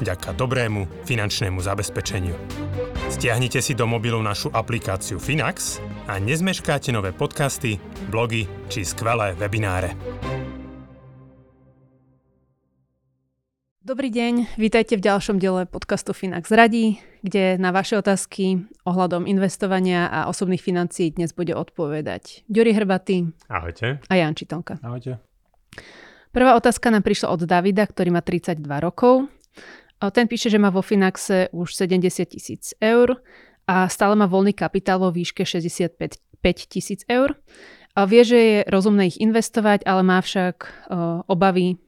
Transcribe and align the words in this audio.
vďaka 0.00 0.34
dobrému 0.34 1.06
finančnému 1.06 1.60
zabezpečeniu. 1.62 2.34
Stiahnite 3.12 3.62
si 3.62 3.76
do 3.76 3.86
mobilu 3.86 4.18
našu 4.24 4.50
aplikáciu 4.50 5.20
Finax 5.22 5.78
a 6.10 6.18
nezmeškáte 6.18 6.90
nové 6.90 7.14
podcasty, 7.14 7.78
blogy 8.10 8.48
či 8.72 8.82
skvelé 8.82 9.36
webináre. 9.38 9.94
Dobrý 13.84 14.08
deň, 14.08 14.56
vítajte 14.56 14.96
v 14.96 15.04
ďalšom 15.04 15.36
diele 15.36 15.68
podcastu 15.68 16.16
Finax 16.16 16.48
radí, 16.48 17.04
kde 17.20 17.60
na 17.60 17.68
vaše 17.68 18.00
otázky 18.00 18.64
ohľadom 18.88 19.28
investovania 19.28 20.08
a 20.08 20.24
osobných 20.32 20.64
financií 20.64 21.12
dnes 21.12 21.36
bude 21.36 21.52
odpovedať 21.52 22.48
Ďuri 22.48 22.72
Hrbatý 22.72 23.36
Ahojte. 23.44 24.00
a 24.08 24.12
Jan 24.16 24.32
Čitonka. 24.32 24.80
Ahojte. 24.80 25.20
Prvá 26.32 26.56
otázka 26.56 26.88
nám 26.88 27.04
prišla 27.04 27.28
od 27.28 27.44
Davida, 27.44 27.84
ktorý 27.84 28.08
má 28.10 28.24
32 28.24 28.64
rokov. 28.80 29.28
Ten 30.10 30.26
píše, 30.28 30.50
že 30.50 30.58
má 30.58 30.68
vo 30.68 30.82
Finaxe 30.82 31.48
už 31.54 31.72
70 31.72 32.26
tisíc 32.28 32.74
eur 32.82 33.22
a 33.64 33.88
stále 33.88 34.18
má 34.18 34.28
voľný 34.28 34.52
kapitál 34.52 35.00
vo 35.00 35.08
výške 35.08 35.46
65 35.46 36.20
tisíc 36.68 37.06
eur. 37.08 37.38
A 37.94 38.10
vie, 38.10 38.26
že 38.26 38.36
je 38.36 38.58
rozumné 38.66 39.06
ich 39.08 39.22
investovať, 39.22 39.86
ale 39.86 40.02
má 40.02 40.18
však 40.18 40.88
obavy 41.30 41.78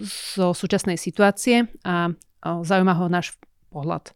zo 0.00 0.54
súčasnej 0.54 0.96
situácie 0.96 1.66
a 1.82 2.14
zaujíma 2.40 2.94
ho 2.96 3.10
náš 3.10 3.36
pohľad. 3.68 4.14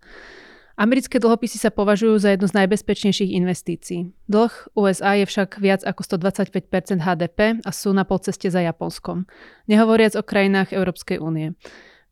Americké 0.79 1.19
dlhopisy 1.19 1.59
sa 1.59 1.75
považujú 1.75 2.23
za 2.23 2.39
jednu 2.39 2.47
z 2.47 2.55
najbezpečnejších 2.63 3.35
investícií. 3.35 4.15
Dlh 4.31 4.55
USA 4.79 5.19
je 5.19 5.27
však 5.27 5.59
viac 5.59 5.83
ako 5.83 6.07
125% 6.07 7.03
HDP 7.03 7.59
a 7.67 7.71
sú 7.75 7.91
na 7.91 8.07
polceste 8.07 8.47
za 8.47 8.63
Japonskom, 8.63 9.27
nehovoriac 9.67 10.15
o 10.15 10.23
krajinách 10.23 10.71
Európskej 10.71 11.19
únie. 11.19 11.59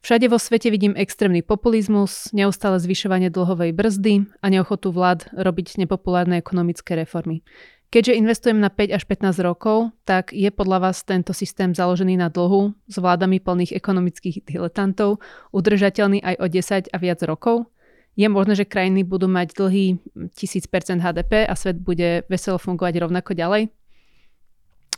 Všade 0.06 0.30
vo 0.30 0.38
svete 0.38 0.70
vidím 0.70 0.94
extrémny 0.94 1.42
populizmus, 1.42 2.30
neustále 2.30 2.78
zvyšovanie 2.78 3.26
dlhovej 3.26 3.74
brzdy 3.74 4.30
a 4.38 4.46
neochotu 4.54 4.94
vlád 4.94 5.34
robiť 5.34 5.82
nepopulárne 5.82 6.38
ekonomické 6.38 6.94
reformy. 6.94 7.42
Keďže 7.90 8.14
investujem 8.14 8.62
na 8.62 8.70
5 8.70 8.94
až 8.94 9.02
15 9.02 9.34
rokov, 9.42 9.90
tak 10.06 10.30
je 10.30 10.46
podľa 10.54 10.78
vás 10.78 11.02
tento 11.02 11.34
systém 11.34 11.74
založený 11.74 12.22
na 12.22 12.30
dlhu 12.30 12.70
s 12.86 13.02
vládami 13.02 13.42
plných 13.42 13.74
ekonomických 13.74 14.46
diletantov 14.46 15.18
udržateľný 15.50 16.22
aj 16.22 16.34
o 16.38 16.46
10 16.54 16.94
a 16.94 16.96
viac 17.02 17.18
rokov? 17.26 17.66
Je 18.14 18.30
možné, 18.30 18.62
že 18.62 18.70
krajiny 18.70 19.02
budú 19.02 19.26
mať 19.26 19.58
dlhý 19.58 19.98
1000% 20.38 21.02
HDP 21.02 21.50
a 21.50 21.54
svet 21.58 21.82
bude 21.82 22.22
veselo 22.30 22.62
fungovať 22.62 23.02
rovnako 23.02 23.34
ďalej? 23.34 23.74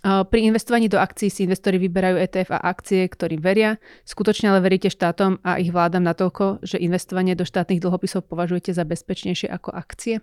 Pri 0.04 0.40
investovaní 0.46 0.86
do 0.86 1.02
akcií 1.02 1.26
si 1.26 1.42
investori 1.42 1.74
vyberajú 1.82 2.22
ETF 2.22 2.54
a 2.54 2.70
akcie, 2.70 3.10
ktorým 3.10 3.42
veria. 3.42 3.82
Skutočne 4.06 4.54
ale 4.54 4.62
veríte 4.62 4.94
štátom 4.94 5.42
a 5.42 5.58
ich 5.58 5.74
vládam 5.74 6.06
natoľko, 6.06 6.62
že 6.62 6.78
investovanie 6.78 7.34
do 7.34 7.42
štátnych 7.42 7.82
dlhopisov 7.82 8.30
považujete 8.30 8.70
za 8.70 8.86
bezpečnejšie 8.86 9.50
ako 9.50 9.74
akcie? 9.74 10.22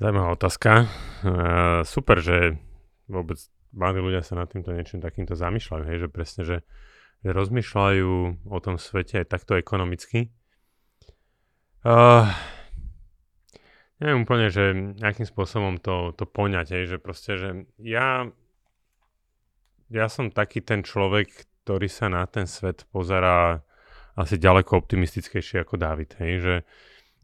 Zajímavá 0.00 0.34
otázka. 0.34 0.88
Uh, 1.20 1.84
super, 1.84 2.24
že 2.24 2.56
vôbec 3.06 3.36
mladí 3.70 4.00
ľudia 4.02 4.24
sa 4.24 4.34
nad 4.34 4.50
týmto 4.50 4.74
niečím 4.74 4.98
takýmto 4.98 5.36
zamýšľajú, 5.36 5.82
hej, 5.86 5.98
že 6.00 6.08
presne, 6.08 6.42
že, 6.42 6.58
že 7.22 7.30
rozmýšľajú 7.30 8.10
o 8.50 8.58
tom 8.58 8.80
svete 8.80 9.22
aj 9.22 9.30
takto 9.30 9.54
ekonomicky. 9.60 10.32
Uh, 11.84 12.26
neviem 14.00 14.24
úplne, 14.24 14.48
že 14.48 14.72
nejakým 14.74 15.28
spôsobom 15.28 15.76
to, 15.78 16.16
to 16.16 16.24
poňať, 16.24 16.66
hej, 16.74 16.84
že 16.90 16.98
proste, 16.98 17.36
že 17.36 17.48
ja 17.80 18.28
ja 19.90 20.06
som 20.06 20.30
taký 20.30 20.62
ten 20.62 20.86
človek, 20.86 21.46
ktorý 21.66 21.90
sa 21.90 22.06
na 22.06 22.22
ten 22.24 22.46
svet 22.46 22.86
pozerá 22.94 23.60
asi 24.14 24.38
ďaleko 24.38 24.86
optimistickejšie 24.86 25.62
ako 25.62 25.76
David, 25.76 26.16
hej, 26.18 26.34
že 26.40 26.56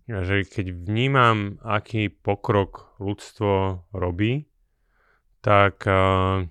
že 0.07 0.47
keď 0.47 0.71
vnímam, 0.71 1.59
aký 1.67 2.07
pokrok 2.07 2.95
ľudstvo 3.03 3.83
robí, 3.91 4.47
tak 5.43 5.83
uh, 5.83 6.47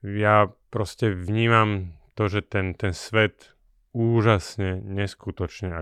ja 0.00 0.36
proste 0.72 1.12
vnímam 1.12 2.00
to, 2.16 2.32
že 2.32 2.40
ten, 2.48 2.72
ten 2.72 2.96
svet 2.96 3.52
úžasne, 3.92 4.80
neskutočne 4.80 5.76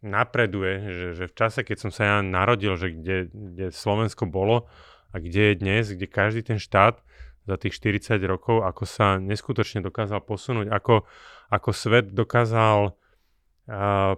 napreduje, 0.00 0.74
že, 0.92 1.06
že 1.16 1.24
v 1.28 1.34
čase, 1.36 1.60
keď 1.60 1.76
som 1.76 1.90
sa 1.92 2.02
ja 2.04 2.16
narodil, 2.24 2.76
že 2.76 2.92
kde, 2.92 3.28
kde 3.28 3.66
Slovensko 3.68 4.24
bolo 4.24 4.68
a 5.12 5.20
kde 5.20 5.52
je 5.52 5.60
dnes, 5.60 5.84
kde 5.92 6.06
každý 6.08 6.40
ten 6.44 6.58
štát 6.60 7.00
za 7.44 7.56
tých 7.56 7.76
40 7.76 8.20
rokov, 8.24 8.64
ako 8.64 8.84
sa 8.88 9.20
neskutočne 9.20 9.84
dokázal 9.84 10.20
posunúť, 10.24 10.72
ako, 10.72 11.04
ako 11.52 11.70
svet 11.72 12.12
dokázal 12.12 12.96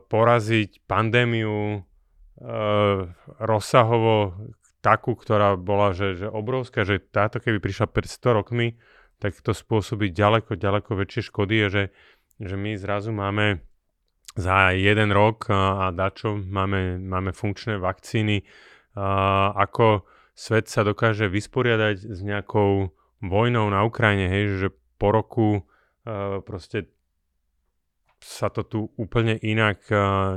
poraziť 0.09 0.87
pandémiu 0.89 1.85
rozsahovo 3.39 4.35
takú, 4.83 5.15
ktorá 5.15 5.55
bola 5.55 5.95
že, 5.95 6.19
že 6.19 6.27
obrovská, 6.27 6.83
že 6.83 6.99
táto 6.99 7.39
keby 7.39 7.63
prišla 7.63 7.87
pred 7.87 8.09
100 8.09 8.39
rokmi, 8.39 8.75
tak 9.23 9.39
to 9.39 9.55
spôsobí 9.55 10.11
ďaleko, 10.11 10.59
ďaleko 10.59 10.99
väčšie 10.99 11.31
škody 11.31 11.71
že, 11.71 11.95
že 12.43 12.57
my 12.59 12.75
zrazu 12.75 13.15
máme 13.15 13.63
za 14.37 14.73
jeden 14.73 15.13
rok 15.13 15.47
a, 15.53 15.93
dačo 15.93 16.37
máme, 16.37 16.97
máme 16.99 17.33
funkčné 17.37 17.77
vakcíny, 17.77 18.45
ako 19.57 20.05
svet 20.37 20.69
sa 20.69 20.85
dokáže 20.85 21.29
vysporiadať 21.29 21.97
s 22.13 22.21
nejakou 22.21 22.93
vojnou 23.25 23.73
na 23.73 23.85
Ukrajine, 23.89 24.29
hej, 24.29 24.45
že 24.61 24.69
po 25.01 25.13
roku 25.17 25.49
proste 26.45 26.93
sa 28.21 28.53
to 28.53 28.63
tu 28.67 28.81
úplne 29.01 29.41
inak 29.41 29.89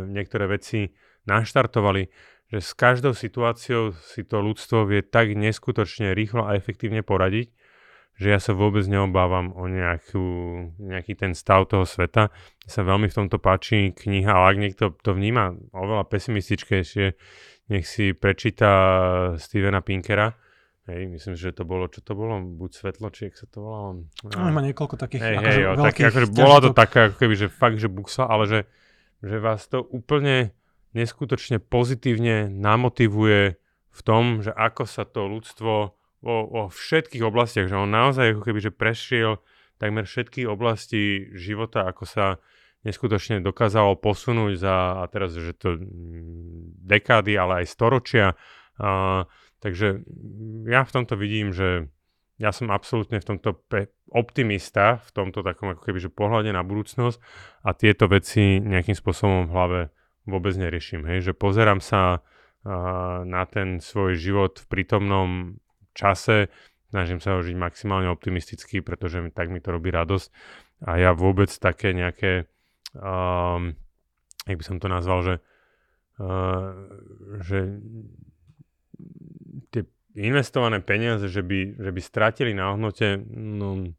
niektoré 0.08 0.48
veci 0.48 0.96
naštartovali, 1.28 2.08
že 2.54 2.60
s 2.62 2.72
každou 2.78 3.12
situáciou 3.12 3.92
si 3.92 4.24
to 4.24 4.40
ľudstvo 4.40 4.86
vie 4.88 5.02
tak 5.04 5.34
neskutočne 5.34 6.14
rýchlo 6.14 6.46
a 6.46 6.56
efektívne 6.56 7.04
poradiť, 7.04 7.52
že 8.16 8.28
ja 8.32 8.40
sa 8.40 8.56
vôbec 8.56 8.88
neobávam 8.88 9.52
o 9.56 9.68
nejakú, 9.68 10.28
nejaký 10.80 11.20
ten 11.20 11.36
stav 11.36 11.68
toho 11.68 11.84
sveta. 11.84 12.32
Mne 12.64 12.72
sa 12.72 12.82
veľmi 12.88 13.08
v 13.12 13.18
tomto 13.22 13.38
páči 13.44 13.92
kniha, 13.92 14.32
ale 14.32 14.46
ak 14.56 14.58
niekto 14.58 14.84
to 15.04 15.12
vníma 15.12 15.56
oveľa 15.76 16.08
pesimističkejšie, 16.08 17.06
nech 17.70 17.86
si 17.86 18.16
prečíta 18.16 18.72
Stevena 19.36 19.84
Pinkera, 19.84 20.32
Hej, 20.86 21.18
myslím, 21.18 21.34
že 21.34 21.50
to 21.50 21.66
bolo, 21.66 21.90
čo 21.90 22.06
to 22.06 22.14
bolo, 22.14 22.38
buď 22.38 22.70
svetlo, 22.78 23.10
či 23.10 23.26
jak 23.26 23.42
sa 23.42 23.50
to 23.50 23.58
volalo. 23.58 24.06
No, 24.22 24.54
má 24.54 24.62
niekoľko 24.62 25.02
takých 25.02 25.22
hej, 25.26 25.36
akože 25.42 25.50
hej, 25.50 25.62
jo, 25.66 25.72
tak, 25.82 25.96
akože 25.98 26.28
bola 26.30 26.58
to 26.62 26.70
taká, 26.78 27.00
ako 27.10 27.16
keby, 27.26 27.34
že 27.34 27.48
fakt, 27.50 27.82
že 27.82 27.90
buksa, 27.90 28.30
ale 28.30 28.46
že, 28.46 28.60
že 29.26 29.42
vás 29.42 29.66
to 29.66 29.82
úplne 29.82 30.54
neskutočne 30.94 31.58
pozitívne 31.58 32.54
namotivuje 32.54 33.58
v 33.90 34.02
tom, 34.06 34.46
že 34.46 34.54
ako 34.54 34.86
sa 34.86 35.10
to 35.10 35.26
ľudstvo 35.26 35.98
vo, 36.26 36.50
vo 36.50 36.64
všetkých 36.74 37.22
oblastiach, 37.22 37.70
že 37.70 37.78
on 37.78 37.94
naozaj 37.94 38.34
ako 38.34 38.42
keby, 38.50 38.60
že 38.66 38.74
prešiel 38.74 39.38
takmer 39.78 40.10
všetky 40.10 40.50
oblasti 40.50 41.30
života, 41.38 41.86
ako 41.86 42.10
sa 42.10 42.42
neskutočne 42.82 43.46
dokázalo 43.46 44.02
posunúť 44.02 44.54
za, 44.58 44.76
a 45.00 45.04
teraz, 45.06 45.38
že 45.38 45.54
to 45.54 45.78
dekády, 46.86 47.38
ale 47.38 47.62
aj 47.62 47.66
storočia. 47.70 48.34
Uh, 48.76 49.30
Takže 49.66 50.06
ja 50.70 50.86
v 50.86 50.94
tomto 50.94 51.18
vidím, 51.18 51.50
že 51.50 51.90
ja 52.38 52.54
som 52.54 52.70
absolútne 52.70 53.18
v 53.18 53.28
tomto 53.34 53.58
pe- 53.66 53.90
optimista, 54.14 55.02
v 55.02 55.10
tomto 55.10 55.42
takom 55.42 55.74
ako 55.74 55.90
keby, 55.90 56.06
že 56.06 56.14
pohľade 56.14 56.54
na 56.54 56.62
budúcnosť 56.62 57.18
a 57.66 57.74
tieto 57.74 58.06
veci 58.06 58.62
nejakým 58.62 58.94
spôsobom 58.94 59.50
v 59.50 59.54
hlave 59.58 59.80
vôbec 60.30 60.54
neriešim. 60.54 61.02
Hej? 61.10 61.32
Že 61.32 61.34
pozerám 61.42 61.82
sa 61.82 62.22
uh, 62.22 63.26
na 63.26 63.42
ten 63.50 63.82
svoj 63.82 64.22
život 64.22 64.62
v 64.62 64.66
prítomnom 64.70 65.58
čase, 65.96 66.52
snažím 66.92 67.24
sa 67.24 67.36
ho 67.36 67.42
žiť 67.42 67.56
maximálne 67.56 68.12
optimisticky, 68.12 68.84
pretože 68.84 69.24
mi, 69.24 69.32
tak 69.32 69.50
mi 69.50 69.64
to 69.64 69.74
robí 69.74 69.90
radosť. 69.90 70.28
A 70.86 71.00
ja 71.00 71.12
vôbec 71.16 71.48
také 71.50 71.96
nejaké, 71.96 72.52
um, 72.94 73.74
jak 74.44 74.58
by 74.60 74.66
som 74.68 74.78
to 74.78 74.92
nazval, 74.92 75.24
že, 75.24 75.36
uh, 76.20 76.76
že 77.40 77.80
tie 79.72 79.88
investované 80.20 80.84
peniaze, 80.84 81.28
že 81.32 81.40
by, 81.40 81.80
že 81.80 81.92
by 81.92 82.02
stratili 82.04 82.52
na 82.52 82.76
hodnote, 82.76 83.20
no 83.32 83.96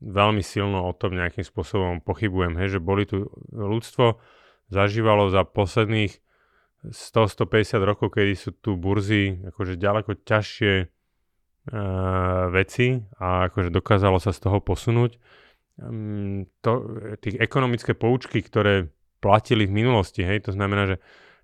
veľmi 0.00 0.40
silno 0.40 0.88
o 0.88 0.92
tom 0.96 1.12
nejakým 1.12 1.44
spôsobom 1.44 2.00
pochybujem, 2.00 2.56
hej, 2.56 2.78
že 2.78 2.80
boli 2.80 3.04
tu 3.04 3.28
ľudstvo 3.52 4.16
zažívalo 4.72 5.28
za 5.28 5.44
posledných 5.44 6.16
100-150 6.88 7.84
rokov, 7.84 8.16
kedy 8.16 8.32
sú 8.32 8.56
tu 8.56 8.80
burzy 8.80 9.44
akože 9.52 9.76
ďaleko 9.76 10.16
ťažšie 10.24 10.88
veci 12.50 12.96
a 13.20 13.52
akože 13.52 13.68
dokázalo 13.68 14.16
sa 14.16 14.32
z 14.32 14.40
toho 14.48 14.58
posunúť. 14.64 15.20
Um, 15.80 16.48
to, 16.60 17.00
tých 17.20 17.40
ekonomické 17.40 17.96
poučky, 17.96 18.44
ktoré 18.44 18.92
platili 19.20 19.68
v 19.68 19.76
minulosti, 19.84 20.24
hej, 20.24 20.48
to 20.48 20.52
znamená, 20.52 20.88
že, 20.88 20.96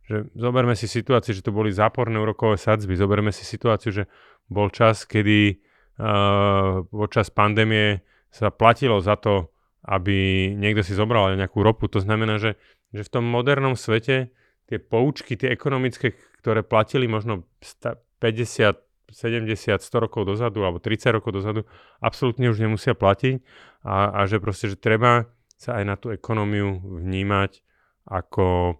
že 0.09 0.17
zoberme 0.37 0.73
si 0.77 0.89
situáciu, 0.89 1.37
že 1.37 1.45
to 1.45 1.53
boli 1.53 1.73
záporné 1.73 2.17
úrokové 2.17 2.57
sadzby, 2.57 2.97
zoberme 2.97 3.33
si 3.33 3.45
situáciu, 3.45 3.93
že 3.93 4.05
bol 4.49 4.73
čas, 4.73 5.05
kedy 5.05 5.57
uh, 6.01 6.85
počas 6.89 7.29
pandémie 7.33 8.01
sa 8.33 8.53
platilo 8.53 9.01
za 9.01 9.17
to, 9.17 9.53
aby 9.87 10.51
niekto 10.53 10.83
si 10.83 10.93
zobral 10.93 11.33
nejakú 11.37 11.63
ropu. 11.63 11.87
To 11.93 12.03
znamená, 12.03 12.37
že, 12.37 12.59
že 12.93 13.07
v 13.07 13.13
tom 13.13 13.25
modernom 13.25 13.79
svete 13.79 14.35
tie 14.67 14.79
poučky, 14.83 15.39
tie 15.39 15.55
ekonomické, 15.55 16.19
ktoré 16.43 16.67
platili 16.67 17.07
možno 17.07 17.47
50, 17.63 18.86
70, 19.13 19.55
100 19.79 20.05
rokov 20.05 20.27
dozadu 20.27 20.67
alebo 20.67 20.83
30 20.83 21.17
rokov 21.17 21.31
dozadu, 21.37 21.63
absolútne 22.03 22.51
už 22.51 22.59
nemusia 22.59 22.99
platiť 22.99 23.41
a, 23.87 24.11
a 24.11 24.21
že 24.27 24.43
proste, 24.43 24.73
že 24.73 24.77
treba 24.77 25.31
sa 25.57 25.79
aj 25.81 25.85
na 25.87 25.95
tú 25.97 26.11
ekonómiu 26.13 26.83
vnímať 26.83 27.63
ako, 28.07 28.77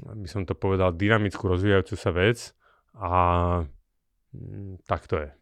by 0.00 0.28
som 0.28 0.44
to 0.44 0.52
povedal, 0.56 0.92
dynamickú 0.92 1.48
rozvíjajúcu 1.48 1.94
sa 1.96 2.10
vec 2.12 2.52
a 2.96 3.12
mm, 4.32 4.84
tak 4.84 5.08
to 5.08 5.16
je 5.20 5.39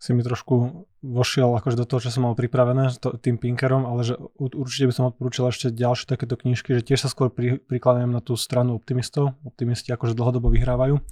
si 0.00 0.16
mi 0.16 0.24
trošku 0.24 0.88
vošiel 1.04 1.52
akože 1.60 1.76
do 1.76 1.84
toho, 1.84 2.00
čo 2.00 2.08
som 2.08 2.24
mal 2.24 2.32
pripravené 2.32 2.88
to, 2.96 3.20
tým 3.20 3.36
Pinkerom, 3.36 3.84
ale 3.84 4.00
že 4.00 4.16
určite 4.40 4.88
by 4.88 4.94
som 4.96 5.04
odporúčal 5.12 5.52
ešte 5.52 5.68
ďalšie 5.68 6.08
takéto 6.08 6.40
knižky, 6.40 6.72
že 6.72 6.80
tiež 6.80 7.04
sa 7.04 7.12
skôr 7.12 7.28
pri, 7.28 7.60
prikladujem 7.60 8.08
na 8.08 8.24
tú 8.24 8.32
stranu 8.32 8.80
optimistov. 8.80 9.36
Optimisti 9.44 9.92
akože 9.92 10.16
dlhodobo 10.16 10.48
vyhrávajú. 10.48 11.04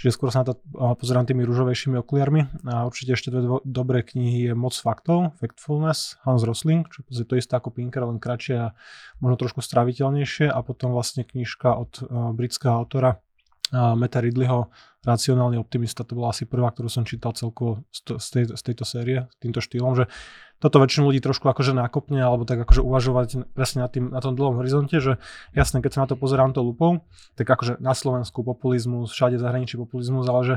Čiže 0.00 0.16
skôr 0.16 0.32
sa 0.32 0.44
na 0.44 0.56
to 0.56 0.64
pozerám 0.72 1.28
tými 1.28 1.44
rúžovejšími 1.44 2.00
okuliarmi. 2.00 2.64
A 2.72 2.88
určite 2.88 3.12
ešte 3.12 3.28
dve 3.28 3.60
dobré 3.68 4.00
knihy 4.00 4.48
je 4.48 4.52
Moc 4.56 4.72
faktov, 4.72 5.36
Factfulness, 5.36 6.16
Hans 6.24 6.40
Rosling, 6.48 6.88
čo 6.88 7.04
je 7.12 7.28
to 7.28 7.36
isté 7.36 7.52
ako 7.52 7.68
Pinker, 7.68 8.08
len 8.08 8.16
kratšie 8.16 8.56
a 8.56 8.72
možno 9.20 9.36
trošku 9.44 9.60
straviteľnejšie. 9.60 10.48
A 10.48 10.58
potom 10.64 10.96
vlastne 10.96 11.28
knižka 11.28 11.76
od 11.76 11.92
uh, 12.00 12.32
britského 12.32 12.72
autora 12.72 13.20
Meta 13.72 14.20
Ridleyho 14.20 14.68
Racionálny 15.02 15.58
optimista, 15.58 16.06
to 16.06 16.14
bola 16.14 16.30
asi 16.30 16.46
prvá, 16.46 16.70
ktorú 16.70 16.86
som 16.86 17.02
čítal 17.02 17.34
celkovo 17.34 17.82
z, 17.90 18.28
tej, 18.30 18.44
z 18.54 18.62
tejto 18.62 18.86
série, 18.86 19.26
týmto 19.42 19.58
štýlom, 19.58 19.98
že 19.98 20.06
toto 20.62 20.78
väčšinu 20.78 21.10
ľudí 21.10 21.18
trošku 21.18 21.50
akože 21.50 21.74
nákopne, 21.74 22.22
alebo 22.22 22.46
tak 22.46 22.62
akože 22.62 22.86
uvažovať 22.86 23.50
presne 23.50 23.82
na, 23.82 23.90
tým, 23.90 24.14
na 24.14 24.22
tom 24.22 24.38
dlhom 24.38 24.62
horizonte, 24.62 24.94
že 25.02 25.18
jasne, 25.58 25.82
keď 25.82 25.90
sa 25.90 26.00
na 26.06 26.08
to 26.12 26.14
pozerám 26.14 26.54
to 26.54 26.62
lupou, 26.62 27.02
tak 27.34 27.50
akože 27.50 27.82
na 27.82 27.98
Slovensku 27.98 28.46
populizmus, 28.46 29.10
všade 29.10 29.42
zahraničí 29.42 29.74
populizmus, 29.74 30.30
ale 30.30 30.40
že 30.46 30.56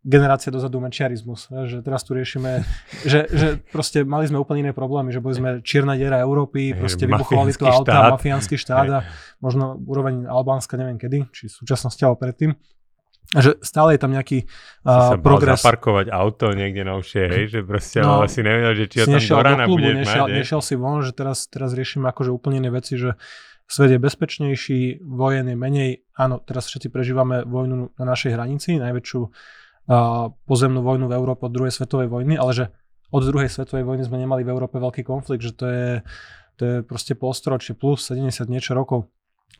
generácia 0.00 0.48
dozadu 0.48 0.80
mečiarizmus, 0.80 1.52
že 1.68 1.84
teraz 1.84 2.00
tu 2.08 2.16
riešime, 2.16 2.64
že, 3.04 3.28
že 3.28 3.60
proste 3.68 4.00
mali 4.00 4.24
sme 4.24 4.40
úplne 4.40 4.68
iné 4.68 4.72
problémy, 4.72 5.12
že 5.12 5.20
boli 5.20 5.36
sme 5.36 5.50
čierna 5.60 5.92
diera 5.92 6.24
Európy, 6.24 6.72
proste 6.72 7.04
vybuchovali 7.04 7.52
to 7.52 7.68
auta, 7.68 8.16
mafiánsky 8.16 8.56
štát 8.56 8.88
a 8.88 8.98
možno 9.44 9.76
úroveň 9.76 10.24
Albánska, 10.24 10.80
neviem 10.80 10.96
kedy, 10.96 11.28
či 11.36 11.52
v 11.52 11.54
súčasnosti 11.64 12.00
alebo 12.00 12.16
predtým 12.16 12.56
že 13.30 13.62
stále 13.62 13.94
je 13.94 14.00
tam 14.02 14.10
nejaký 14.10 14.42
uh, 14.42 15.14
progres. 15.22 15.62
zaparkovať 15.62 16.10
auto 16.10 16.50
niekde 16.50 16.82
novšie, 16.82 17.30
hej, 17.30 17.44
že 17.46 17.60
proste 17.62 18.02
no, 18.02 18.26
asi 18.26 18.42
nevedel, 18.42 18.74
že 18.74 18.84
či 18.90 18.96
ho 18.98 19.06
tam 19.06 19.22
do 19.22 19.38
rána 19.38 19.64
budeš 19.70 20.02
nešiel, 20.02 20.24
mať. 20.26 20.30
Nešiel 20.34 20.60
si 20.66 20.74
von, 20.74 20.98
že 21.06 21.12
teraz, 21.14 21.46
teraz 21.46 21.70
riešime 21.70 22.10
akože 22.10 22.34
úplne 22.34 22.58
iné 22.58 22.74
veci, 22.74 22.98
že 22.98 23.14
svet 23.70 23.94
je 23.94 24.02
bezpečnejší, 24.02 25.06
vojen 25.06 25.46
je 25.46 25.54
menej. 25.54 26.02
Áno, 26.18 26.42
teraz 26.42 26.66
všetci 26.66 26.90
prežívame 26.90 27.46
vojnu 27.46 27.94
na 27.94 28.04
našej 28.04 28.34
hranici, 28.34 28.82
najväčšiu 28.82 29.20
pozemnú 30.46 30.86
vojnu 30.86 31.10
v 31.10 31.16
Európe 31.18 31.50
od 31.50 31.52
druhej 31.52 31.74
svetovej 31.74 32.06
vojny, 32.06 32.38
ale 32.38 32.52
že 32.54 32.64
od 33.10 33.26
druhej 33.26 33.50
svetovej 33.50 33.82
vojny 33.82 34.06
sme 34.06 34.22
nemali 34.22 34.46
v 34.46 34.54
Európe 34.54 34.78
veľký 34.78 35.02
konflikt, 35.02 35.42
že 35.42 35.50
to 35.50 35.66
je, 35.66 35.90
to 36.54 36.62
je 36.62 36.74
proste 36.86 37.18
polstoročie 37.18 37.74
plus 37.74 38.06
70 38.06 38.46
niečo 38.46 38.78
rokov. 38.78 39.10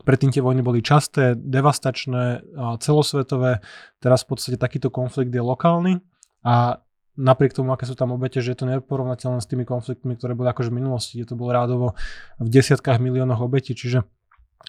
Predtým 0.07 0.31
tie 0.31 0.39
vojny 0.39 0.63
boli 0.63 0.79
časté, 0.79 1.35
devastačné, 1.35 2.47
celosvetové. 2.79 3.59
Teraz 3.99 4.23
v 4.23 4.27
podstate 4.31 4.55
takýto 4.55 4.87
konflikt 4.87 5.35
je 5.35 5.43
lokálny 5.43 5.99
a 6.47 6.79
napriek 7.19 7.51
tomu, 7.51 7.75
aké 7.75 7.83
sú 7.83 7.99
tam 7.99 8.15
obete, 8.15 8.39
že 8.39 8.55
je 8.55 8.63
to 8.63 8.71
neporovnateľné 8.71 9.43
s 9.43 9.51
tými 9.51 9.67
konfliktmi, 9.67 10.15
ktoré 10.15 10.31
boli 10.31 10.47
akože 10.47 10.71
v 10.71 10.79
minulosti, 10.79 11.19
kde 11.19 11.35
to 11.35 11.35
bolo 11.35 11.51
rádovo 11.51 11.87
v 12.39 12.47
desiatkách 12.47 13.03
miliónoch 13.03 13.43
obetí, 13.43 13.75
čiže 13.75 14.07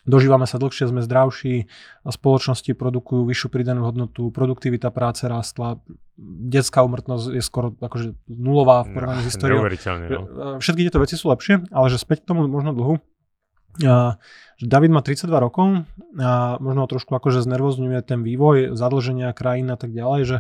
dožívame 0.05 0.49
sa 0.49 0.59
dlhšie, 0.59 0.91
sme 0.91 1.05
zdravší, 1.05 1.69
spoločnosti 2.07 2.73
produkujú 2.75 3.23
vyššiu 3.29 3.49
pridanú 3.53 3.87
hodnotu, 3.87 4.33
produktivita 4.35 4.91
práce 4.91 5.29
rástla, 5.29 5.79
detská 6.23 6.83
umrtnosť 6.85 7.27
je 7.33 7.43
skoro 7.43 7.75
akože 7.79 8.15
nulová 8.29 8.85
v 8.85 8.89
porovnaní 8.95 9.23
no, 9.23 9.27
s 9.27 9.29
históriou. 9.33 9.61
No. 9.63 10.59
Všetky 10.63 10.89
tieto 10.89 11.01
veci 11.03 11.15
sú 11.17 11.31
lepšie, 11.33 11.69
ale 11.73 11.87
že 11.89 11.99
späť 11.99 12.27
k 12.27 12.35
tomu 12.35 12.47
možno 12.47 12.77
dlhu, 12.77 13.01
že 14.61 14.67
David 14.69 14.93
má 14.93 15.01
32 15.01 15.33
rokov 15.33 15.89
a 16.21 16.61
možno 16.61 16.85
trošku 16.85 17.17
akože 17.17 17.41
znervozňuje 17.41 17.99
ten 18.05 18.21
vývoj, 18.21 18.77
zadlženia 18.77 19.33
krajín 19.33 19.73
a 19.73 19.81
tak 19.81 19.97
ďalej, 19.97 20.21
že 20.29 20.37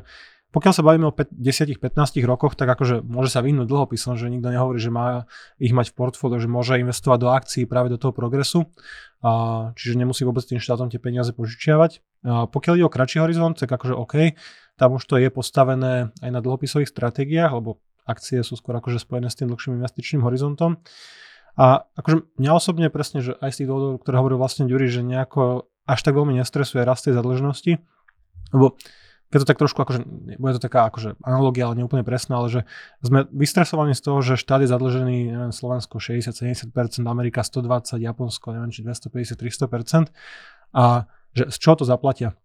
pokiaľ 0.52 0.72
sa 0.76 0.84
bavíme 0.84 1.08
o 1.08 1.12
10-15 1.16 1.80
rokoch, 2.28 2.52
tak 2.54 2.68
akože 2.68 3.00
môže 3.00 3.32
sa 3.32 3.40
vyhnúť 3.40 3.64
dlhopisom, 3.64 4.20
že 4.20 4.28
nikto 4.28 4.52
nehovorí, 4.52 4.76
že 4.76 4.92
má 4.92 5.24
ich 5.56 5.72
mať 5.72 5.90
v 5.90 5.96
portfóliu, 5.96 6.36
že 6.36 6.52
môže 6.52 6.76
investovať 6.76 7.18
do 7.18 7.28
akcií 7.32 7.64
práve 7.64 7.88
do 7.88 7.96
toho 7.96 8.12
progresu, 8.12 8.68
a, 9.24 9.72
čiže 9.72 9.96
nemusí 9.96 10.28
vôbec 10.28 10.44
tým 10.44 10.60
štátom 10.60 10.92
tie 10.92 11.00
peniaze 11.00 11.32
požičiavať. 11.32 12.04
A 12.28 12.44
pokiaľ 12.52 12.74
ide 12.78 12.86
o 12.86 12.92
kratší 12.92 13.24
horizont, 13.24 13.56
tak 13.56 13.72
akože 13.72 13.96
OK, 13.96 14.36
tam 14.76 15.00
už 15.00 15.02
to 15.08 15.16
je 15.16 15.32
postavené 15.32 16.12
aj 16.20 16.30
na 16.30 16.40
dlhopisových 16.44 16.92
stratégiách, 16.92 17.56
lebo 17.56 17.80
akcie 18.04 18.44
sú 18.44 18.52
skôr 18.60 18.76
akože 18.76 19.00
spojené 19.00 19.32
s 19.32 19.40
tým 19.40 19.48
dlhším 19.48 19.80
investičným 19.80 20.20
horizontom. 20.20 20.84
A 21.56 21.84
akože 21.96 22.28
mňa 22.40 22.52
osobne 22.52 22.88
presne, 22.88 23.24
že 23.24 23.36
aj 23.40 23.56
z 23.56 23.56
tých 23.64 23.68
dôvodov, 23.68 24.04
ktoré 24.04 24.20
hovoril 24.20 24.40
vlastne 24.40 24.64
Ďuri, 24.64 24.88
že 24.88 25.04
nejako 25.04 25.68
až 25.84 26.00
tak 26.00 26.16
veľmi 26.16 26.36
nestresuje 26.36 26.80
rast 26.84 27.04
tej 27.04 27.16
zadlženosti, 27.16 27.80
lebo 28.56 28.76
keď 29.32 29.38
to 29.42 29.48
tak 29.48 29.58
trošku, 29.64 29.80
akože, 29.80 30.04
bude 30.36 30.52
to 30.60 30.60
taká 30.60 30.92
akože 30.92 31.16
analogia, 31.24 31.72
ale 31.72 31.80
neúplne 31.80 32.04
presná, 32.04 32.36
ale 32.36 32.52
že 32.52 32.60
sme 33.00 33.24
vystresovaní 33.32 33.96
z 33.96 34.04
toho, 34.04 34.20
že 34.20 34.36
štát 34.36 34.60
je 34.60 34.68
zadlžený, 34.68 35.32
neviem, 35.32 35.52
Slovensko 35.56 35.96
60-70%, 35.96 36.68
Amerika 37.08 37.40
120, 37.40 37.96
Japonsko, 37.96 38.52
neviem, 38.52 38.68
či 38.68 38.84
250-300% 38.84 40.12
a 40.76 41.08
že 41.32 41.48
z 41.48 41.56
čoho 41.56 41.80
to 41.80 41.88
zaplatia. 41.88 42.36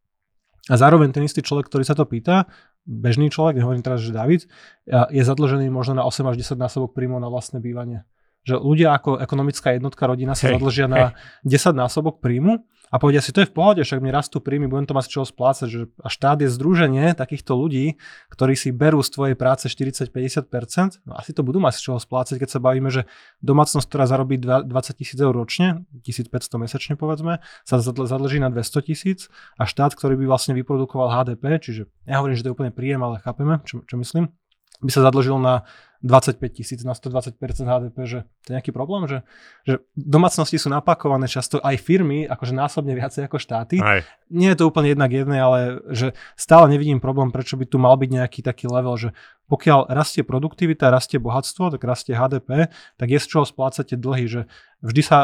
A 0.72 0.80
zároveň 0.80 1.12
ten 1.12 1.28
istý 1.28 1.44
človek, 1.44 1.68
ktorý 1.68 1.84
sa 1.84 1.92
to 1.92 2.08
pýta, 2.08 2.48
bežný 2.88 3.28
človek, 3.28 3.60
nehovorím 3.60 3.84
teraz, 3.84 4.00
že 4.00 4.16
David, 4.16 4.48
je 4.88 5.24
zadlžený 5.24 5.68
možno 5.68 6.00
na 6.00 6.04
8 6.08 6.24
až 6.24 6.40
10 6.40 6.56
násobok 6.56 6.96
príjmov 6.96 7.20
na 7.20 7.28
vlastné 7.28 7.60
bývanie 7.60 8.08
že 8.48 8.56
ľudia 8.56 8.96
ako 8.96 9.20
ekonomická 9.20 9.76
jednotka 9.76 10.08
rodina 10.08 10.32
sa 10.32 10.48
hey, 10.48 10.56
zadlžia 10.56 10.88
hey. 10.88 10.94
na 10.96 11.02
10 11.44 11.76
násobok 11.76 12.24
príjmu 12.24 12.64
a 12.88 12.96
povedia 13.04 13.20
si, 13.20 13.36
to 13.36 13.44
je 13.44 13.52
v 13.52 13.56
pohode, 13.56 13.84
však 13.84 14.00
mi 14.00 14.08
rastú 14.08 14.40
príjmy, 14.40 14.72
budem 14.72 14.88
to 14.88 14.96
mať 14.96 15.12
z 15.12 15.20
čoho 15.20 15.26
splácať, 15.28 15.68
že 15.68 15.82
a 16.00 16.08
štát 16.08 16.40
je 16.40 16.48
združenie 16.48 17.12
takýchto 17.20 17.52
ľudí, 17.60 18.00
ktorí 18.32 18.56
si 18.56 18.72
berú 18.72 19.04
z 19.04 19.12
tvojej 19.12 19.36
práce 19.36 19.68
40-50%, 19.68 21.04
no 21.04 21.20
asi 21.20 21.36
to 21.36 21.44
budú 21.44 21.60
mať 21.60 21.84
z 21.84 21.92
čoho 21.92 22.00
splácať, 22.00 22.40
keď 22.40 22.50
sa 22.56 22.60
bavíme, 22.64 22.88
že 22.88 23.04
domácnosť, 23.44 23.84
ktorá 23.84 24.08
zarobí 24.08 24.40
20 24.40 24.64
tisíc 24.96 25.20
eur 25.20 25.36
ročne, 25.36 25.84
1500 26.08 26.64
mesačne 26.64 26.94
povedzme, 26.96 27.44
sa 27.68 27.76
zadlží 27.84 28.40
na 28.40 28.48
200 28.48 28.88
tisíc 28.88 29.28
a 29.60 29.68
štát, 29.68 29.92
ktorý 29.92 30.16
by 30.24 30.26
vlastne 30.32 30.56
vyprodukoval 30.56 31.12
HDP, 31.12 31.60
čiže 31.60 31.92
ja 32.08 32.24
hovorím, 32.24 32.40
že 32.40 32.48
to 32.48 32.50
je 32.52 32.56
úplne 32.56 32.72
príjem, 32.72 33.04
ale 33.04 33.20
chápeme, 33.20 33.60
čo, 33.68 33.84
čo 33.84 34.00
myslím, 34.00 34.32
by 34.80 34.92
sa 34.94 35.02
zadlžil 35.04 35.42
na 35.42 35.66
25 36.06 36.38
tisíc 36.54 36.80
na 36.86 36.94
120% 36.94 37.38
HDP, 37.42 37.98
že 38.06 38.20
to 38.46 38.48
je 38.50 38.54
nejaký 38.54 38.70
problém, 38.70 39.10
že, 39.10 39.26
že 39.66 39.82
domácnosti 39.98 40.62
sú 40.62 40.70
napakované 40.70 41.26
často 41.26 41.58
aj 41.62 41.78
firmy, 41.82 42.30
akože 42.30 42.54
násobne 42.54 42.94
viacej 42.94 43.26
ako 43.26 43.38
štáty. 43.42 43.82
Aj. 43.82 44.06
Nie 44.30 44.54
je 44.54 44.62
to 44.62 44.70
úplne 44.70 44.94
jednak 44.94 45.10
jedné, 45.10 45.38
ale 45.42 45.60
že 45.90 46.14
stále 46.38 46.70
nevidím 46.70 47.02
problém, 47.02 47.34
prečo 47.34 47.58
by 47.58 47.66
tu 47.66 47.82
mal 47.82 47.98
byť 47.98 48.10
nejaký 48.14 48.40
taký 48.46 48.70
level, 48.70 48.94
že 48.98 49.10
pokiaľ 49.50 49.90
rastie 49.90 50.22
produktivita, 50.22 50.94
rastie 50.94 51.18
bohatstvo, 51.18 51.74
tak 51.74 51.82
rastie 51.82 52.14
HDP, 52.14 52.70
tak 53.00 53.08
je 53.08 53.20
z 53.20 53.26
čoho 53.26 53.46
splácať 53.48 53.96
tie 53.96 53.98
dlhy, 53.98 54.26
že 54.30 54.42
vždy 54.86 55.02
sa 55.02 55.20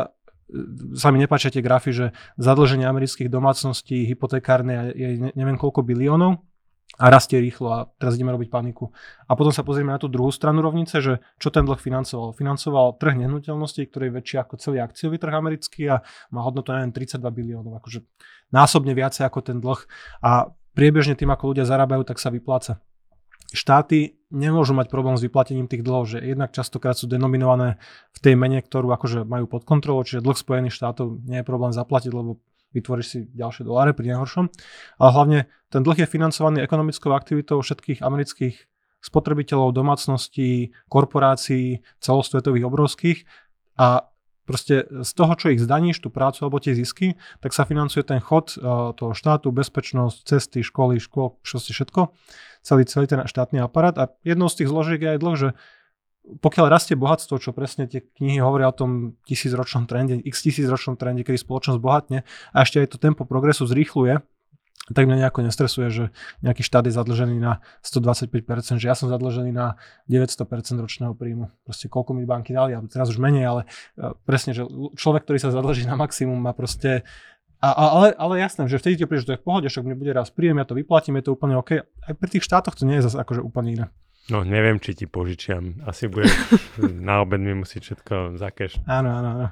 sa 0.93 1.09
mi 1.09 1.17
nepáčia 1.17 1.49
tie 1.49 1.65
grafy, 1.65 1.95
že 1.95 2.05
zadlženie 2.37 2.85
amerických 2.85 3.31
domácností 3.31 4.05
hypotekárne 4.05 4.93
je 4.93 5.33
neviem 5.33 5.57
koľko 5.57 5.81
biliónov 5.81 6.43
a 6.93 7.09
rastie 7.09 7.41
rýchlo 7.41 7.67
a 7.73 7.79
teraz 7.97 8.13
ideme 8.13 8.29
robiť 8.33 8.53
paniku. 8.53 8.93
A 9.25 9.33
potom 9.33 9.49
sa 9.49 9.65
pozrieme 9.65 9.89
na 9.89 9.97
tú 9.97 10.05
druhú 10.05 10.29
stranu 10.29 10.61
rovnice, 10.61 11.01
že 11.01 11.13
čo 11.41 11.49
ten 11.49 11.65
dlh 11.65 11.81
financoval. 11.81 12.37
Financoval 12.37 13.01
trh 13.01 13.17
nehnuteľností, 13.25 13.89
ktorý 13.89 14.13
je 14.13 14.15
väčší 14.21 14.35
ako 14.37 14.53
celý 14.61 14.77
akciový 14.85 15.17
trh 15.17 15.33
americký 15.33 15.89
a 15.89 16.05
má 16.29 16.45
hodnotu 16.45 16.69
neviem 16.69 16.93
32 16.93 17.17
biliónov, 17.33 17.81
akože 17.81 18.05
násobne 18.53 18.93
viacej 18.93 19.25
ako 19.25 19.39
ten 19.41 19.57
dlh 19.57 19.79
a 20.21 20.53
priebežne 20.77 21.17
tým, 21.17 21.33
ako 21.33 21.53
ľudia 21.53 21.65
zarábajú, 21.65 22.05
tak 22.05 22.21
sa 22.21 22.29
vypláca 22.29 22.77
štáty 23.53 24.17
nemôžu 24.33 24.73
mať 24.73 24.89
problém 24.89 25.13
s 25.13 25.21
vyplatením 25.21 25.69
tých 25.69 25.85
dlhov, 25.85 26.09
že 26.09 26.17
jednak 26.17 26.49
častokrát 26.49 26.97
sú 26.97 27.05
denominované 27.05 27.77
v 28.17 28.19
tej 28.19 28.33
mene, 28.33 28.57
ktorú 28.59 28.89
akože 28.89 29.29
majú 29.29 29.45
pod 29.45 29.61
kontrolou, 29.61 30.01
čiže 30.01 30.25
dlh 30.25 30.33
Spojených 30.33 30.73
štátov 30.73 31.21
nie 31.21 31.39
je 31.39 31.45
problém 31.45 31.69
zaplatiť, 31.69 32.09
lebo 32.09 32.41
vytvoríš 32.73 33.07
si 33.07 33.19
ďalšie 33.31 33.63
doláre 33.63 33.93
pri 33.93 34.13
nejhoršom. 34.13 34.49
Ale 34.97 35.09
hlavne 35.13 35.39
ten 35.69 35.81
dlh 35.85 36.03
je 36.03 36.07
financovaný 36.09 36.65
ekonomickou 36.65 37.13
aktivitou 37.13 37.61
všetkých 37.61 38.01
amerických 38.01 38.55
spotrebiteľov, 39.03 39.75
domácností, 39.75 40.71
korporácií, 40.87 41.83
celosvetových 41.99 42.65
obrovských 42.65 43.19
a 43.77 44.07
proste 44.43 44.87
z 44.87 45.11
toho, 45.15 45.33
čo 45.39 45.55
ich 45.55 45.63
zdaníš, 45.63 46.03
tú 46.03 46.11
prácu 46.11 46.43
alebo 46.43 46.59
tie 46.59 46.75
zisky, 46.75 47.15
tak 47.39 47.55
sa 47.55 47.63
financuje 47.63 48.03
ten 48.03 48.19
chod 48.19 48.55
uh, 48.59 48.91
toho 48.91 49.15
štátu, 49.15 49.55
bezpečnosť, 49.55 50.17
cesty, 50.27 50.59
školy, 50.63 50.99
škôl, 50.99 51.39
všetko 51.43 52.11
celý, 52.63 52.83
celý 52.87 53.05
ten 53.07 53.21
štátny 53.27 53.59
aparát. 53.59 53.95
A 53.99 54.09
jednou 54.23 54.47
z 54.47 54.63
tých 54.63 54.71
zložiek 54.71 55.01
je 55.03 55.09
aj 55.15 55.19
dlh, 55.19 55.35
že 55.35 55.49
pokiaľ 56.23 56.65
rastie 56.71 56.95
bohatstvo, 56.95 57.35
čo 57.35 57.51
presne 57.51 57.83
tie 57.83 57.99
knihy 57.99 58.39
hovoria 58.39 58.71
o 58.71 58.75
tom 58.75 59.19
tisícročnom 59.27 59.85
trende, 59.85 60.23
x 60.23 60.47
tisícročnom 60.47 60.95
trende, 60.95 61.27
kedy 61.27 61.35
spoločnosť 61.35 61.79
bohatne 61.83 62.23
a 62.55 62.57
ešte 62.63 62.79
aj 62.79 62.95
to 62.95 62.97
tempo 62.97 63.27
progresu 63.27 63.67
zrýchluje, 63.67 64.23
tak 64.91 65.07
mňa 65.07 65.27
nejako 65.27 65.47
nestresuje, 65.47 65.87
že 65.87 66.03
nejaký 66.43 66.59
štát 66.59 66.83
je 66.91 66.95
zadlžený 66.95 67.39
na 67.39 67.63
125%, 67.87 68.83
že 68.83 68.87
ja 68.91 68.95
som 68.99 69.07
zadlžený 69.07 69.55
na 69.55 69.79
900% 70.11 70.43
ročného 70.75 71.15
príjmu. 71.15 71.55
Proste 71.63 71.87
koľko 71.87 72.11
mi 72.11 72.27
banky 72.27 72.51
dali, 72.51 72.75
alebo 72.75 72.91
teraz 72.91 73.07
už 73.07 73.15
menej, 73.15 73.47
ale 73.47 73.61
e, 73.95 74.11
presne, 74.27 74.51
že 74.51 74.67
človek, 74.99 75.23
ktorý 75.23 75.39
sa 75.39 75.55
zadlží 75.55 75.87
na 75.87 75.95
maximum, 75.95 76.35
má 76.35 76.51
proste 76.51 77.07
a, 77.63 77.71
a, 77.71 77.83
ale, 77.95 78.07
ale 78.19 78.43
jasné, 78.43 78.67
že 78.67 78.75
vtedy 78.75 78.99
ti 78.99 79.07
že 79.07 79.23
to 79.23 79.33
je 79.35 79.39
v 79.39 79.45
pohode, 79.47 79.67
však 79.71 79.87
mne 79.87 79.95
bude 79.95 80.11
raz 80.11 80.27
príjem, 80.27 80.59
ja 80.59 80.67
to 80.67 80.75
vyplatím, 80.75 81.15
je 81.23 81.31
to 81.31 81.35
úplne 81.39 81.55
OK. 81.55 81.79
Aj 81.79 82.11
pri 82.11 82.27
tých 82.27 82.43
štátoch 82.43 82.75
to 82.75 82.83
nie 82.83 82.99
je 82.99 83.07
zase 83.07 83.15
akože 83.15 83.39
úplne 83.39 83.69
iné. 83.71 83.85
No 84.31 84.47
neviem, 84.47 84.79
či 84.79 84.95
ti 84.95 85.03
požičiam. 85.03 85.83
Asi 85.83 86.07
bude 86.07 86.31
na 87.07 87.19
obed 87.19 87.43
mi 87.43 87.51
musieť 87.59 87.81
všetko 87.91 88.39
zakeš. 88.39 88.79
Áno, 88.87 89.11
áno, 89.11 89.29
áno. 89.35 89.47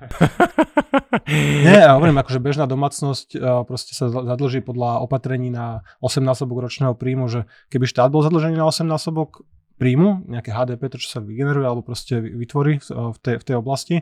Nie, 1.68 1.92
hovorím, 1.92 2.24
akože 2.24 2.40
bežná 2.40 2.72
domácnosť 2.72 3.36
uh, 3.36 3.68
proste 3.68 3.92
sa 3.92 4.08
zadlží 4.08 4.64
podľa 4.64 5.04
opatrení 5.04 5.52
na 5.52 5.84
8 6.00 6.24
násobok 6.24 6.64
ročného 6.64 6.96
príjmu, 6.96 7.28
že 7.28 7.52
keby 7.68 7.84
štát 7.84 8.08
bol 8.08 8.24
zadlžený 8.24 8.56
na 8.56 8.68
8 8.68 8.88
násobok 8.88 9.44
príjmu, 9.76 10.30
nejaké 10.30 10.54
HDP, 10.54 10.94
to 10.94 11.02
čo 11.02 11.10
sa 11.10 11.20
vygeneruje 11.20 11.66
alebo 11.66 11.82
proste 11.82 12.22
vytvorí 12.22 12.80
v, 12.80 12.88
v, 12.88 13.18
tej, 13.18 13.36
v 13.42 13.46
tej 13.50 13.56
oblasti, 13.58 13.96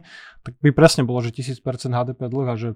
tak 0.44 0.60
by 0.60 0.76
presne 0.76 1.08
bolo, 1.08 1.24
že 1.24 1.32
1000% 1.32 1.64
HDP 1.96 2.28
dlh 2.28 2.48
a 2.52 2.56
že 2.60 2.76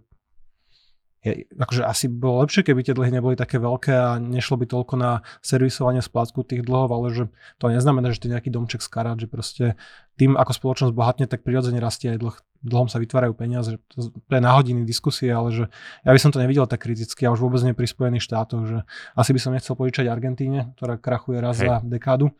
je, 1.23 1.47
akože 1.55 1.87
asi 1.87 2.11
bolo 2.11 2.43
lepšie, 2.43 2.67
keby 2.67 2.83
tie 2.83 2.91
dlhy 2.91 3.15
neboli 3.15 3.39
také 3.39 3.55
veľké 3.55 3.93
a 3.95 4.19
nešlo 4.19 4.59
by 4.59 4.65
toľko 4.67 4.93
na 4.99 5.23
servisovanie 5.39 6.03
splátku 6.03 6.43
tých 6.43 6.67
dlhov, 6.67 6.91
ale 6.91 7.07
že 7.15 7.23
to 7.63 7.71
neznamená, 7.71 8.11
že 8.11 8.19
to 8.19 8.27
je 8.27 8.35
nejaký 8.35 8.51
domček 8.51 8.83
z 8.83 8.89
karát, 8.91 9.15
že 9.15 9.31
proste 9.31 9.79
tým, 10.19 10.35
ako 10.35 10.51
spoločnosť 10.51 10.91
bohatne, 10.91 11.25
tak 11.31 11.47
prirodzene 11.47 11.79
rastie 11.79 12.11
aj 12.11 12.19
dlh. 12.19 12.35
Dlhom 12.63 12.87
sa 12.87 12.99
vytvárajú 12.99 13.35
peniaze, 13.35 13.75
že 13.75 13.79
to, 13.91 14.11
to 14.11 14.33
je 14.35 14.43
na 14.43 14.51
hodiny 14.55 14.83
diskusie, 14.83 15.31
ale 15.31 15.51
že 15.51 15.63
ja 16.03 16.11
by 16.11 16.19
som 16.19 16.31
to 16.31 16.39
nevidel 16.43 16.67
tak 16.67 16.83
kriticky 16.83 17.23
a 17.27 17.31
už 17.31 17.43
vôbec 17.43 17.59
nie 17.63 17.75
pri 17.75 17.87
Spojených 17.87 18.23
štátoch, 18.27 18.63
že 18.67 18.77
asi 19.15 19.31
by 19.35 19.39
som 19.39 19.51
nechcel 19.55 19.75
požičať 19.79 20.07
Argentíne, 20.07 20.75
ktorá 20.79 20.99
krachuje 20.99 21.39
raz 21.39 21.59
Hej. 21.59 21.71
za 21.71 21.75
dekádu, 21.83 22.31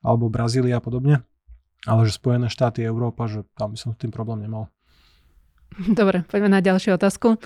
alebo 0.00 0.32
Brazília 0.32 0.80
a 0.80 0.84
podobne, 0.84 1.24
ale 1.84 2.08
že 2.08 2.16
Spojené 2.16 2.48
štáty, 2.48 2.84
Európa, 2.84 3.28
že 3.28 3.44
tam 3.56 3.72
by 3.72 3.78
som 3.80 3.90
s 3.92 4.00
tým 4.00 4.12
problém 4.12 4.44
nemal. 4.44 4.72
Dobre, 5.74 6.22
poďme 6.30 6.48
na 6.48 6.60
ďalšiu 6.62 6.94
otázku. 6.96 7.36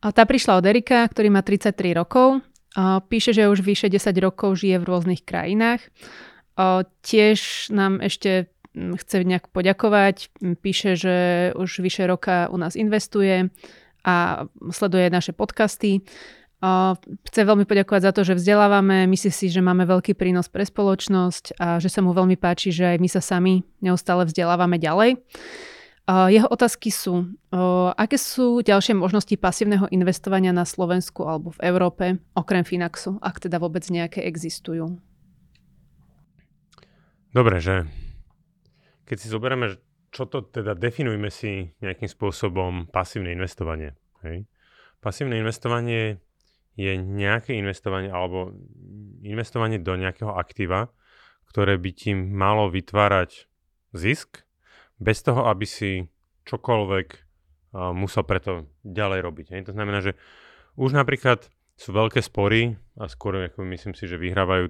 Tá 0.00 0.22
prišla 0.24 0.60
od 0.60 0.64
Erika, 0.68 1.08
ktorý 1.08 1.32
má 1.32 1.40
33 1.42 1.96
rokov. 1.96 2.44
Píše, 3.10 3.34
že 3.34 3.50
už 3.50 3.66
vyše 3.66 3.90
10 3.90 4.14
rokov 4.22 4.62
žije 4.62 4.78
v 4.78 4.86
rôznych 4.86 5.26
krajinách. 5.26 5.82
Tiež 7.02 7.70
nám 7.74 7.98
ešte 7.98 8.52
chce 8.70 9.26
nejak 9.26 9.50
poďakovať. 9.50 10.30
Píše, 10.62 10.94
že 10.94 11.16
už 11.58 11.82
vyše 11.82 12.06
roka 12.06 12.46
u 12.46 12.56
nás 12.62 12.78
investuje 12.78 13.50
a 14.06 14.46
sleduje 14.70 15.10
naše 15.10 15.34
podcasty. 15.34 16.06
Chce 17.26 17.40
veľmi 17.42 17.66
poďakovať 17.66 18.02
za 18.06 18.12
to, 18.12 18.20
že 18.22 18.38
vzdelávame. 18.38 19.10
Myslí 19.10 19.32
si, 19.34 19.50
že 19.50 19.64
máme 19.64 19.88
veľký 19.88 20.14
prínos 20.14 20.46
pre 20.46 20.62
spoločnosť 20.62 21.58
a 21.58 21.82
že 21.82 21.90
sa 21.90 22.04
mu 22.04 22.14
veľmi 22.14 22.38
páči, 22.38 22.70
že 22.70 22.94
aj 22.94 22.98
my 23.02 23.08
sa 23.10 23.24
sami 23.24 23.66
neustále 23.82 24.28
vzdelávame 24.28 24.78
ďalej. 24.78 25.18
Jeho 26.10 26.50
otázky 26.50 26.90
sú, 26.90 27.38
aké 27.94 28.18
sú 28.18 28.66
ďalšie 28.66 28.98
možnosti 28.98 29.36
pasívneho 29.38 29.86
investovania 29.94 30.50
na 30.50 30.66
Slovensku 30.66 31.22
alebo 31.22 31.54
v 31.54 31.62
Európe, 31.62 32.18
okrem 32.34 32.66
Finaxu, 32.66 33.14
ak 33.22 33.46
teda 33.46 33.62
vôbec 33.62 33.86
nejaké 33.86 34.26
existujú? 34.26 34.98
Dobre, 37.30 37.62
že 37.62 37.86
keď 39.06 39.16
si 39.22 39.30
zoberieme, 39.30 39.78
čo 40.10 40.26
to 40.26 40.42
teda 40.42 40.74
definujme 40.74 41.30
si 41.30 41.70
nejakým 41.78 42.10
spôsobom 42.10 42.90
pasívne 42.90 43.30
investovanie. 43.30 43.94
Hej? 44.26 44.50
Pasívne 44.98 45.38
investovanie 45.38 46.18
je 46.74 46.98
nejaké 46.98 47.54
investovanie 47.54 48.10
alebo 48.10 48.50
investovanie 49.22 49.78
do 49.78 49.94
nejakého 49.94 50.34
aktíva, 50.34 50.90
ktoré 51.46 51.78
by 51.78 51.90
ti 51.94 52.18
malo 52.18 52.66
vytvárať 52.66 53.46
zisk 53.94 54.42
bez 55.00 55.24
toho, 55.24 55.48
aby 55.48 55.64
si 55.64 56.04
čokoľvek 56.44 57.08
uh, 57.10 57.90
musel 57.96 58.22
preto 58.28 58.68
ďalej 58.84 59.20
robiť. 59.24 59.46
Hej. 59.56 59.72
To 59.72 59.72
znamená, 59.72 60.04
že 60.04 60.14
už 60.76 60.92
napríklad 60.92 61.48
sú 61.80 61.96
veľké 61.96 62.20
spory 62.20 62.76
a 63.00 63.08
skôr 63.08 63.40
ako 63.40 63.64
myslím 63.64 63.96
si, 63.96 64.04
že 64.04 64.20
vyhrávajú 64.20 64.68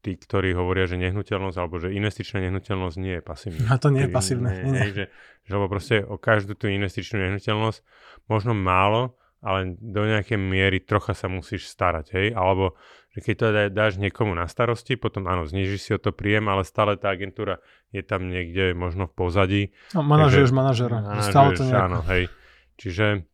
tí, 0.00 0.16
ktorí 0.16 0.56
hovoria, 0.56 0.88
že 0.88 0.96
nehnuteľnosť 0.96 1.56
alebo 1.60 1.76
že 1.76 1.92
investičná 1.92 2.40
nehnuteľnosť 2.48 2.96
nie 2.96 3.20
je 3.20 3.22
pasívna. 3.22 3.68
A 3.68 3.76
to 3.76 3.92
nie 3.92 4.08
je 4.08 4.10
pasívne. 4.10 4.48
Nie, 4.48 4.64
nie. 4.64 4.84
Že, 4.96 5.04
že 5.44 5.50
lebo 5.52 5.68
proste 5.68 6.00
o 6.00 6.16
každú 6.16 6.56
tú 6.56 6.72
investičnú 6.72 7.20
nehnuteľnosť 7.20 7.84
možno 8.32 8.56
málo, 8.56 9.19
ale 9.40 9.76
do 9.80 10.04
nejakej 10.04 10.36
miery 10.36 10.84
trocha 10.84 11.16
sa 11.16 11.28
musíš 11.28 11.68
starať, 11.72 12.06
hej, 12.12 12.26
alebo 12.36 12.76
že 13.10 13.18
keď 13.26 13.34
to 13.34 13.46
dáš 13.74 13.98
niekomu 13.98 14.38
na 14.38 14.46
starosti, 14.46 14.94
potom 14.94 15.26
áno, 15.26 15.42
znižíš 15.42 15.80
si 15.82 15.90
o 15.90 15.98
to 15.98 16.14
príjem, 16.14 16.46
ale 16.46 16.62
stále 16.62 16.94
tá 16.94 17.10
agentúra 17.10 17.58
je 17.90 18.06
tam 18.06 18.30
niekde 18.30 18.70
možno 18.70 19.10
v 19.10 19.14
pozadí. 19.18 19.62
No, 19.98 20.06
manažuješ 20.06 20.54
manažera. 20.54 21.02
Stále 21.18 21.58
to 21.58 21.66
nejako. 21.66 21.84
Áno, 21.90 21.98
hej. 22.06 22.30
Čiže 22.78 23.26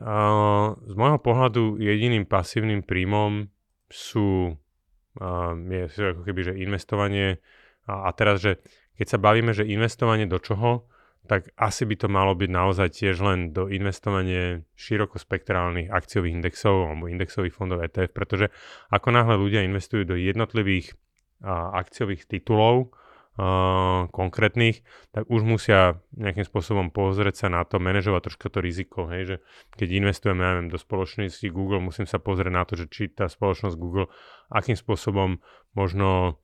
uh, 0.00 0.80
z 0.80 0.94
môjho 0.96 1.20
pohľadu 1.20 1.76
jediným 1.76 2.24
pasívnym 2.24 2.80
príjmom 2.80 3.52
sú, 3.92 4.56
uh, 5.20 5.52
je, 5.52 5.82
sú 5.92 6.00
ako 6.16 6.22
keby, 6.24 6.40
že 6.48 6.52
investovanie 6.64 7.36
a, 7.84 8.08
a 8.08 8.10
teraz, 8.16 8.40
že 8.40 8.64
keď 8.96 9.06
sa 9.12 9.18
bavíme, 9.20 9.52
že 9.52 9.68
investovanie 9.68 10.24
do 10.24 10.40
čoho, 10.40 10.88
tak 11.28 11.52
asi 11.60 11.84
by 11.84 11.94
to 12.00 12.08
malo 12.08 12.32
byť 12.32 12.48
naozaj 12.48 12.88
tiež 12.88 13.20
len 13.20 13.52
do 13.52 13.68
investovanie 13.68 14.64
širokospektrálnych 14.80 15.92
akciových 15.92 16.40
indexov 16.40 16.88
alebo 16.88 17.12
indexových 17.12 17.52
fondov 17.52 17.84
ETF, 17.84 18.16
pretože 18.16 18.46
ako 18.88 19.12
náhle 19.12 19.36
ľudia 19.36 19.60
investujú 19.68 20.08
do 20.08 20.16
jednotlivých 20.16 20.96
a, 21.44 21.76
akciových 21.76 22.24
titulov 22.24 22.96
a, 23.36 24.08
konkrétnych, 24.08 24.80
tak 25.12 25.28
už 25.28 25.44
musia 25.44 26.00
nejakým 26.16 26.48
spôsobom 26.48 26.88
pozrieť 26.88 27.44
sa 27.44 27.48
na 27.52 27.60
to, 27.68 27.76
manažovať 27.76 28.32
troška 28.32 28.48
to 28.48 28.64
riziko, 28.64 29.04
hej, 29.12 29.22
že 29.28 29.36
keď 29.76 29.88
investujeme 30.00 30.40
ja 30.40 30.56
neviem, 30.56 30.72
do 30.72 30.80
spoločnosti 30.80 31.44
Google, 31.52 31.84
musím 31.84 32.08
sa 32.08 32.16
pozrieť 32.16 32.52
na 32.56 32.64
to, 32.64 32.80
že 32.80 32.88
či 32.88 33.12
tá 33.12 33.28
spoločnosť 33.28 33.76
Google 33.76 34.08
akým 34.48 34.80
spôsobom 34.80 35.44
možno 35.76 36.40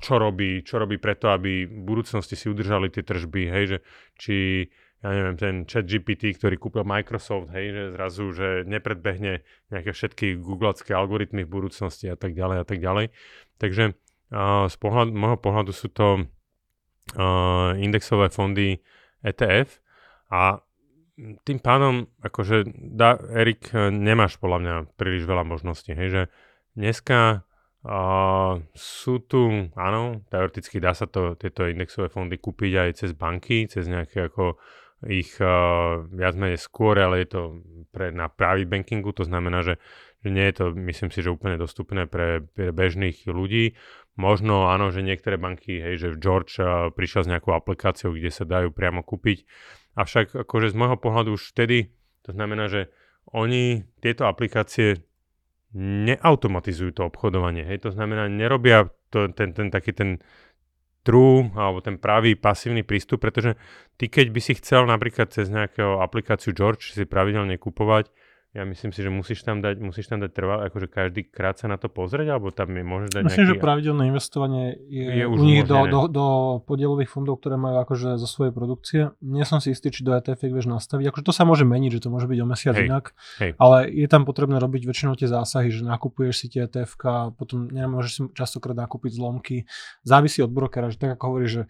čo 0.00 0.14
robí, 0.16 0.64
čo 0.64 0.80
robí 0.80 0.96
preto, 0.96 1.28
aby 1.28 1.68
v 1.68 1.80
budúcnosti 1.84 2.32
si 2.32 2.48
udržali 2.48 2.88
tie 2.88 3.04
tržby, 3.04 3.42
hej, 3.52 3.64
že 3.66 3.78
či 4.16 4.36
ja 5.00 5.16
neviem, 5.16 5.36
ten 5.40 5.54
chat 5.64 5.88
GPT, 5.88 6.36
ktorý 6.36 6.60
kúpil 6.60 6.84
Microsoft, 6.84 7.48
hej, 7.56 7.72
že 7.72 7.82
zrazu, 7.96 8.24
že 8.36 8.48
nepredbehne 8.68 9.40
nejaké 9.72 9.96
všetky 9.96 10.36
googlacké 10.36 10.92
algoritmy 10.92 11.48
v 11.48 11.52
budúcnosti 11.56 12.12
a 12.12 12.20
tak 12.20 12.36
ďalej 12.36 12.56
a 12.60 12.66
tak 12.68 12.84
ďalej. 12.84 13.08
Takže 13.56 13.96
uh, 13.96 14.68
z 14.68 14.76
pohľad, 14.76 15.08
môjho 15.16 15.40
pohľadu 15.40 15.72
sú 15.72 15.88
to 15.88 16.28
uh, 17.16 17.72
indexové 17.80 18.28
fondy 18.28 18.84
ETF 19.24 19.80
a 20.28 20.60
tým 21.48 21.60
pádom, 21.60 22.08
akože, 22.20 22.68
da, 22.76 23.16
Erik, 23.16 23.72
nemáš 23.92 24.40
podľa 24.40 24.58
mňa 24.60 24.74
príliš 24.96 25.28
veľa 25.28 25.44
možností, 25.48 25.92
hej, 25.92 26.08
že 26.08 26.22
dneska 26.76 27.44
Uh, 27.80 28.60
sú 28.76 29.24
tu, 29.24 29.72
áno, 29.72 30.20
teoreticky 30.28 30.84
dá 30.84 30.92
sa 30.92 31.08
to, 31.08 31.32
tieto 31.40 31.64
indexové 31.64 32.12
fondy 32.12 32.36
kúpiť 32.36 32.72
aj 32.76 32.90
cez 32.92 33.10
banky, 33.16 33.64
cez 33.72 33.88
nejaké 33.88 34.28
ako 34.28 34.60
ich 35.08 35.40
uh, 35.40 36.04
viac 36.12 36.36
menej 36.36 36.60
skôr, 36.60 37.00
ale 37.00 37.24
je 37.24 37.28
to 37.32 37.40
pre, 37.88 38.12
na 38.12 38.28
private 38.28 38.68
bankingu, 38.68 39.16
to 39.16 39.24
znamená, 39.24 39.64
že, 39.64 39.80
že 40.20 40.28
nie 40.28 40.44
je 40.52 40.54
to, 40.60 40.64
myslím 40.76 41.08
si, 41.08 41.24
že 41.24 41.32
úplne 41.32 41.56
dostupné 41.56 42.04
pre, 42.04 42.44
pre 42.52 42.68
bežných 42.68 43.24
ľudí. 43.24 43.80
Možno 44.20 44.68
áno, 44.68 44.92
že 44.92 45.00
niektoré 45.00 45.40
banky, 45.40 45.80
hej, 45.80 45.96
že 45.96 46.08
George 46.20 46.60
uh, 46.60 46.92
prišiel 46.92 47.24
s 47.24 47.30
nejakou 47.32 47.56
aplikáciou, 47.56 48.12
kde 48.12 48.28
sa 48.28 48.44
dajú 48.44 48.76
priamo 48.76 49.00
kúpiť. 49.00 49.48
Avšak 49.96 50.36
akože 50.44 50.68
z 50.68 50.76
môjho 50.76 51.00
pohľadu 51.00 51.32
už 51.32 51.56
vtedy, 51.56 51.96
to 52.28 52.36
znamená, 52.36 52.68
že 52.68 52.92
oni 53.32 53.88
tieto 54.04 54.28
aplikácie 54.28 55.00
neautomatizujú 55.76 56.90
to 56.98 57.02
obchodovanie. 57.06 57.62
Hej? 57.62 57.86
To 57.86 57.90
znamená, 57.94 58.26
nerobia 58.26 58.90
to, 59.10 59.30
ten, 59.30 59.54
ten 59.54 59.70
taký 59.70 59.94
ten 59.94 60.18
true 61.00 61.48
alebo 61.56 61.80
ten 61.80 61.96
pravý 61.96 62.36
pasívny 62.36 62.84
prístup, 62.84 63.24
pretože 63.24 63.56
ty 63.96 64.12
keď 64.12 64.26
by 64.30 64.40
si 64.40 64.52
chcel 64.60 64.84
napríklad 64.84 65.32
cez 65.32 65.48
nejakú 65.48 66.02
aplikáciu 66.02 66.52
George 66.52 66.92
si 66.92 67.08
pravidelne 67.08 67.56
kupovať 67.56 68.12
ja 68.50 68.66
myslím 68.66 68.90
si, 68.90 68.98
že 68.98 69.14
musíš 69.14 69.46
tam 69.46 69.62
dať, 69.62 69.78
musíš 69.78 70.10
tam 70.10 70.18
dať 70.18 70.30
trvá, 70.34 70.66
akože 70.66 70.90
každý 70.90 71.22
krát 71.22 71.54
sa 71.54 71.70
na 71.70 71.78
to 71.78 71.86
pozrieť, 71.86 72.34
alebo 72.34 72.50
tam 72.50 72.74
je 72.74 72.82
môžeš 72.82 73.10
dať 73.14 73.22
Myslím, 73.22 73.46
nejaký... 73.46 73.54
že 73.54 73.62
pravidelné 73.62 74.02
investovanie 74.10 74.64
je, 74.90 75.06
je 75.22 75.24
už 75.30 75.38
u 75.38 75.44
nich 75.46 75.62
do, 75.62 75.78
do, 75.86 76.00
do 76.10 76.26
podielových 76.66 77.14
fondov, 77.14 77.38
ktoré 77.38 77.54
majú 77.54 77.78
akože 77.78 78.18
zo 78.18 78.26
svojej 78.26 78.50
produkcie. 78.50 79.14
Nie 79.22 79.46
som 79.46 79.62
si 79.62 79.70
istý, 79.70 79.94
či 79.94 80.02
do 80.02 80.18
ETF 80.18 80.50
vieš 80.50 80.66
nastaviť. 80.66 81.14
Akože 81.14 81.24
to 81.30 81.30
sa 81.30 81.46
môže 81.46 81.62
meniť, 81.62 82.02
že 82.02 82.02
to 82.02 82.10
môže 82.10 82.26
byť 82.26 82.38
o 82.42 82.46
mesiac 82.50 82.74
hej, 82.74 82.90
inak, 82.90 83.14
hej. 83.38 83.54
ale 83.54 83.86
je 83.86 84.08
tam 84.10 84.26
potrebné 84.26 84.58
robiť 84.58 84.82
väčšinou 84.82 85.14
tie 85.14 85.30
zásahy, 85.30 85.70
že 85.70 85.86
nakupuješ 85.86 86.34
si 86.34 86.46
tie 86.50 86.66
ETF 86.66 86.98
a 87.06 87.30
potom 87.30 87.70
nemôžeš 87.70 88.10
si 88.10 88.20
častokrát 88.34 88.74
nakúpiť 88.74 89.14
zlomky. 89.14 89.70
Závisí 90.02 90.42
od 90.42 90.50
brokera, 90.50 90.90
že 90.90 90.98
tak 90.98 91.14
ako 91.14 91.22
hovoríš, 91.30 91.52
že 91.54 91.62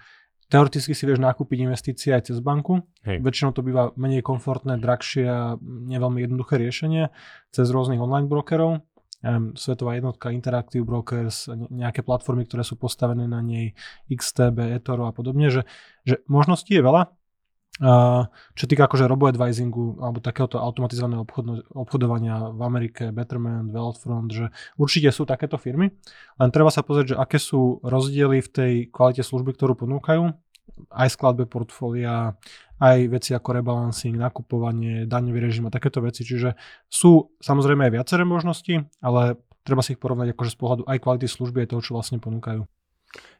Teoreticky 0.50 0.98
si 0.98 1.06
vieš 1.06 1.22
nakúpiť 1.22 1.62
investície 1.62 2.10
aj 2.10 2.34
cez 2.34 2.42
banku. 2.42 2.82
Hej. 3.06 3.22
Väčšinou 3.22 3.54
to 3.54 3.62
býva 3.62 3.94
menej 3.94 4.26
komfortné, 4.26 4.82
drahšie 4.82 5.24
a 5.30 5.54
neveľmi 5.62 6.26
jednoduché 6.26 6.58
riešenie 6.58 7.14
cez 7.54 7.66
rôznych 7.70 8.02
online 8.02 8.26
brokerov. 8.26 8.82
Um, 9.20 9.52
Svetová 9.52 10.00
jednotka 10.00 10.32
Interactive 10.32 10.82
Brokers, 10.82 11.46
nejaké 11.52 12.00
platformy, 12.00 12.48
ktoré 12.48 12.64
sú 12.64 12.80
postavené 12.80 13.28
na 13.28 13.44
nej, 13.44 13.76
XTB, 14.08 14.80
eToro 14.80 15.06
a 15.06 15.12
podobne, 15.12 15.52
že, 15.52 15.68
že 16.08 16.24
možností 16.24 16.80
je 16.80 16.82
veľa, 16.82 17.12
čo 17.80 18.64
týka 18.68 18.84
akože 18.84 19.08
robo-advisingu 19.08 20.04
alebo 20.04 20.20
takéhoto 20.20 20.60
automatizovaného 20.60 21.24
obchodno, 21.24 21.64
obchodovania 21.72 22.52
v 22.52 22.60
Amerike, 22.60 23.08
Betterment, 23.08 23.72
Wealthfront, 23.72 24.28
že 24.28 24.52
určite 24.76 25.08
sú 25.08 25.24
takéto 25.24 25.56
firmy, 25.56 25.88
len 26.36 26.48
treba 26.52 26.68
sa 26.68 26.84
pozrieť, 26.84 27.16
že 27.16 27.20
aké 27.20 27.40
sú 27.40 27.80
rozdiely 27.80 28.44
v 28.44 28.48
tej 28.52 28.72
kvalite 28.92 29.24
služby, 29.24 29.56
ktorú 29.56 29.80
ponúkajú, 29.80 30.28
aj 30.92 31.08
skladbe 31.08 31.48
portfólia, 31.48 32.36
aj 32.80 32.98
veci 33.08 33.32
ako 33.32 33.48
rebalancing, 33.60 34.16
nakupovanie, 34.16 35.08
daňový 35.08 35.40
režim 35.40 35.64
a 35.68 35.72
takéto 35.72 36.04
veci, 36.04 36.20
čiže 36.24 36.60
sú 36.88 37.32
samozrejme 37.40 37.88
aj 37.88 37.92
viaceré 37.96 38.28
možnosti, 38.28 38.84
ale 39.00 39.40
treba 39.64 39.80
si 39.80 39.96
ich 39.96 40.00
porovnať 40.00 40.36
akože 40.36 40.52
z 40.52 40.58
pohľadu 40.60 40.82
aj 40.84 41.00
kvality 41.00 41.26
služby 41.28 41.64
aj 41.64 41.68
toho, 41.76 41.80
čo 41.84 41.96
vlastne 41.96 42.20
ponúkajú. 42.20 42.64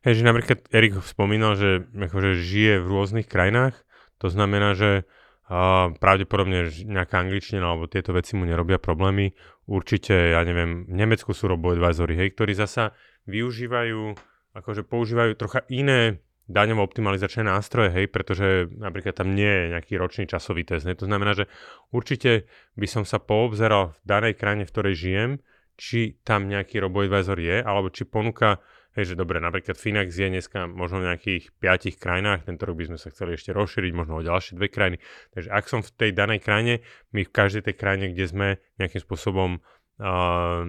Hej, 0.03 0.21
že 0.21 0.27
napríklad 0.27 0.67
Erik 0.73 0.99
spomínal, 1.05 1.55
že 1.55 1.87
akože 1.93 2.41
žije 2.41 2.83
v 2.83 2.87
rôznych 2.89 3.29
krajinách, 3.31 3.79
to 4.21 4.29
znamená, 4.29 4.77
že 4.77 5.09
a 5.51 5.91
pravdepodobne 5.99 6.71
nejaká 6.71 7.27
angličtina 7.27 7.67
alebo 7.67 7.91
tieto 7.91 8.15
veci 8.15 8.39
mu 8.39 8.47
nerobia 8.47 8.79
problémy. 8.79 9.35
Určite, 9.67 10.31
ja 10.31 10.47
neviem, 10.47 10.87
v 10.87 10.95
Nemecku 10.95 11.35
sú 11.35 11.51
robo-advisory, 11.51 12.15
hej, 12.15 12.39
ktorí 12.39 12.55
zasa 12.55 12.95
využívajú, 13.27 14.15
akože 14.55 14.87
používajú 14.87 15.35
trocha 15.35 15.67
iné 15.67 16.23
daňovo 16.47 16.87
optimalizačné 16.87 17.51
nástroje, 17.51 17.91
hej, 17.91 18.07
pretože 18.15 18.71
napríklad 18.79 19.19
tam 19.19 19.35
nie 19.35 19.51
je 19.51 19.65
nejaký 19.75 19.99
ročný 19.99 20.31
časový 20.31 20.63
test. 20.63 20.87
Hej. 20.87 21.03
To 21.03 21.11
znamená, 21.11 21.35
že 21.35 21.51
určite 21.91 22.47
by 22.79 22.87
som 22.87 23.03
sa 23.03 23.19
poobzeral 23.19 23.99
v 23.99 24.07
danej 24.07 24.39
krajine, 24.39 24.63
v 24.67 24.73
ktorej 24.75 24.95
žijem, 24.95 25.31
či 25.75 26.15
tam 26.23 26.47
nejaký 26.47 26.79
robo-advisor 26.79 27.39
je, 27.43 27.59
alebo 27.59 27.91
či 27.91 28.07
ponúka 28.07 28.63
Hej, 29.01 29.17
že 29.17 29.21
dobre, 29.25 29.41
napríklad 29.41 29.81
Finax 29.81 30.13
je 30.13 30.29
dneska 30.29 30.69
možno 30.69 31.01
v 31.01 31.09
nejakých 31.09 31.57
piatich 31.57 31.97
krajinách, 31.97 32.45
tento 32.45 32.69
rok 32.69 32.77
by 32.77 32.93
sme 32.93 32.99
sa 33.01 33.09
chceli 33.09 33.33
ešte 33.33 33.57
rozšíriť, 33.57 33.97
možno 33.97 34.21
o 34.21 34.27
ďalšie 34.29 34.61
dve 34.61 34.69
krajiny. 34.69 35.01
Takže 35.33 35.49
ak 35.49 35.65
som 35.73 35.81
v 35.81 35.89
tej 35.89 36.11
danej 36.13 36.45
krajine, 36.45 36.85
my 37.17 37.25
v 37.25 37.33
každej 37.33 37.65
tej 37.65 37.81
krajine, 37.81 38.13
kde 38.13 38.29
sme 38.29 38.49
nejakým 38.77 39.01
spôsobom 39.01 39.57
uh, 39.57 40.69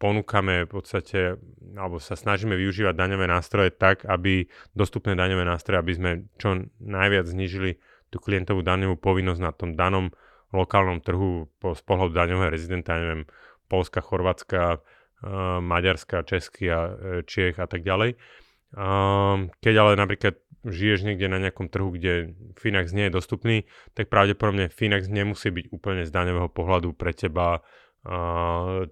ponúkame 0.00 0.64
v 0.64 0.70
podstate, 0.80 1.36
alebo 1.76 2.00
sa 2.00 2.16
snažíme 2.16 2.56
využívať 2.56 2.96
daňové 2.96 3.28
nástroje 3.28 3.68
tak, 3.76 4.08
aby 4.08 4.48
dostupné 4.72 5.12
daňové 5.12 5.44
nástroje, 5.44 5.76
aby 5.76 5.92
sme 5.92 6.10
čo 6.40 6.72
najviac 6.80 7.28
znižili 7.28 7.76
tú 8.08 8.16
klientovú 8.16 8.64
daňovú 8.64 8.96
povinnosť 8.96 9.40
na 9.44 9.52
tom 9.52 9.76
danom 9.76 10.08
lokálnom 10.56 11.04
trhu 11.04 11.52
po, 11.60 11.76
z 11.76 11.84
pohľadu 11.84 12.16
daňového 12.16 12.48
rezidenta, 12.48 12.96
neviem, 12.96 13.28
Polska, 13.68 14.00
Chorvátska, 14.00 14.80
Maďarska, 15.58 16.22
Česky 16.22 16.70
a 16.70 16.80
eh, 16.86 16.92
Čiech 17.26 17.58
a 17.58 17.66
tak 17.66 17.82
ďalej. 17.82 18.14
Ehm, 18.78 19.50
keď 19.58 19.74
ale 19.82 19.92
napríklad 19.98 20.38
žiješ 20.62 21.06
niekde 21.06 21.30
na 21.30 21.38
nejakom 21.42 21.70
trhu, 21.70 21.94
kde 21.94 22.34
Finax 22.58 22.92
nie 22.92 23.08
je 23.08 23.16
dostupný, 23.16 23.56
tak 23.94 24.10
pravdepodobne 24.10 24.68
Finax 24.70 25.06
nemusí 25.10 25.48
byť 25.50 25.70
úplne 25.70 26.02
z 26.04 26.10
daňového 26.10 26.50
pohľadu 26.50 26.92
pre 26.92 27.14
teba 27.14 27.62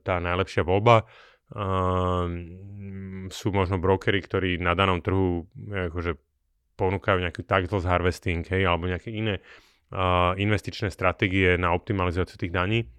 tá 0.02 0.16
najlepšia 0.18 0.66
voľba. 0.66 1.06
Ehm, 1.54 3.28
sú 3.30 3.50
možno 3.54 3.82
brokery, 3.82 4.18
ktorí 4.22 4.50
na 4.62 4.74
danom 4.78 5.02
trhu 5.02 5.46
akože 5.90 6.18
ponúkajú 6.76 7.18
nejaký 7.24 7.42
tax 7.46 7.70
loss 7.72 7.86
harvesting 7.88 8.44
hej, 8.46 8.66
alebo 8.66 8.90
nejaké 8.90 9.10
iné 9.10 9.40
investičné 10.36 10.90
stratégie 10.90 11.54
na 11.56 11.72
optimalizáciu 11.72 12.36
tých 12.36 12.52
daní. 12.54 12.90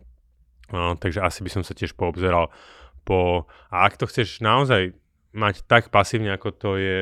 takže 0.71 1.23
asi 1.23 1.43
by 1.43 1.49
som 1.51 1.63
sa 1.63 1.75
tiež 1.75 1.95
poobzeral 1.95 2.51
po... 3.07 3.47
A 3.71 3.87
ak 3.87 3.95
to 3.95 4.11
chceš 4.11 4.43
naozaj 4.43 4.91
mať 5.31 5.63
tak 5.63 5.87
pasívne, 5.87 6.35
ako 6.35 6.49
to 6.51 6.69
je 6.75 7.01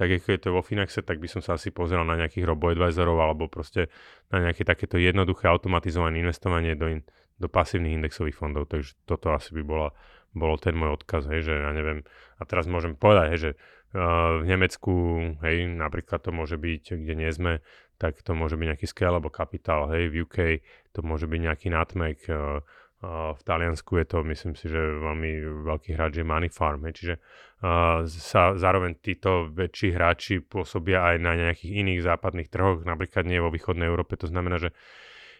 tak 0.00 0.08
ako 0.08 0.32
je 0.32 0.40
to 0.40 0.48
vo 0.54 0.62
Finaxe, 0.64 1.02
tak 1.02 1.18
by 1.18 1.28
som 1.28 1.42
sa 1.42 1.58
asi 1.58 1.74
pozeral 1.74 2.06
na 2.06 2.16
nejakých 2.16 2.46
robo-advisorov 2.46 3.20
alebo 3.20 3.52
proste 3.52 3.90
na 4.32 4.48
nejaké 4.48 4.62
takéto 4.62 4.96
jednoduché 4.96 5.50
automatizované 5.50 6.22
investovanie 6.22 6.78
do, 6.78 6.88
in, 6.88 7.00
do 7.36 7.50
pasívnych 7.50 7.98
indexových 7.98 8.38
fondov. 8.38 8.70
Takže 8.70 8.96
toto 9.04 9.34
asi 9.34 9.50
by 9.50 9.62
bola, 9.66 9.88
bolo 10.32 10.56
ten 10.56 10.78
môj 10.78 10.94
odkaz, 11.02 11.26
hej, 11.28 11.42
že 11.42 11.52
ja 11.52 11.74
neviem. 11.74 12.06
A 12.38 12.46
teraz 12.46 12.70
môžem 12.70 12.94
povedať, 12.94 13.26
hej, 13.34 13.40
že 13.42 13.50
uh, 13.58 14.40
v 14.40 14.44
Nemecku, 14.46 14.94
hej, 15.42 15.68
napríklad 15.68 16.22
to 16.22 16.30
môže 16.30 16.54
byť, 16.54 16.96
kde 16.96 17.14
nie 17.18 17.30
sme, 17.34 17.58
tak 17.98 18.22
to 18.22 18.32
môže 18.32 18.54
byť 18.56 18.66
nejaký 18.72 18.86
scale 18.88 19.18
alebo 19.18 19.28
kapitál, 19.28 19.90
hej, 19.92 20.08
v 20.08 20.24
UK 20.24 20.64
to 20.96 21.02
môže 21.02 21.26
byť 21.26 21.40
nejaký 21.44 21.68
nutmeg, 21.68 22.16
uh, 22.30 22.62
v 23.00 23.40
Taliansku 23.48 23.96
je 23.96 24.06
to, 24.06 24.20
myslím 24.28 24.52
si, 24.52 24.68
že 24.68 24.76
veľmi 24.76 25.64
veľký 25.64 25.96
hráč 25.96 26.20
je 26.20 26.24
Money 26.24 26.52
Farm. 26.52 26.84
Čiže 26.84 27.16
sa 28.04 28.56
zároveň 28.56 29.00
títo 29.00 29.48
väčší 29.48 29.96
hráči 29.96 30.44
pôsobia 30.44 31.08
aj 31.12 31.16
na 31.20 31.32
nejakých 31.32 31.80
iných 31.80 32.00
západných 32.04 32.52
trhoch, 32.52 32.84
napríklad 32.84 33.24
nie 33.24 33.40
vo 33.40 33.48
východnej 33.48 33.88
Európe. 33.88 34.20
To 34.20 34.28
znamená, 34.28 34.60
že 34.60 34.76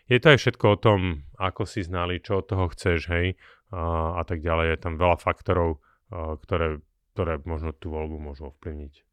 je 0.09 0.17
to 0.17 0.33
aj 0.33 0.39
všetko 0.41 0.67
o 0.73 0.81
tom, 0.81 1.01
ako 1.37 1.69
si 1.69 1.85
znali, 1.85 2.25
čo 2.25 2.41
od 2.41 2.49
toho 2.49 2.73
chceš, 2.73 3.13
hej, 3.13 3.37
a 3.71 4.25
tak 4.25 4.41
ďalej. 4.41 4.75
Je 4.75 4.79
tam 4.81 4.97
veľa 4.97 5.21
faktorov, 5.21 5.85
ktoré, 6.41 6.81
ktoré 7.13 7.45
možno 7.45 7.77
tú 7.77 7.93
voľbu 7.93 8.17
môžu 8.19 8.49
ovplyvniť. 8.51 9.10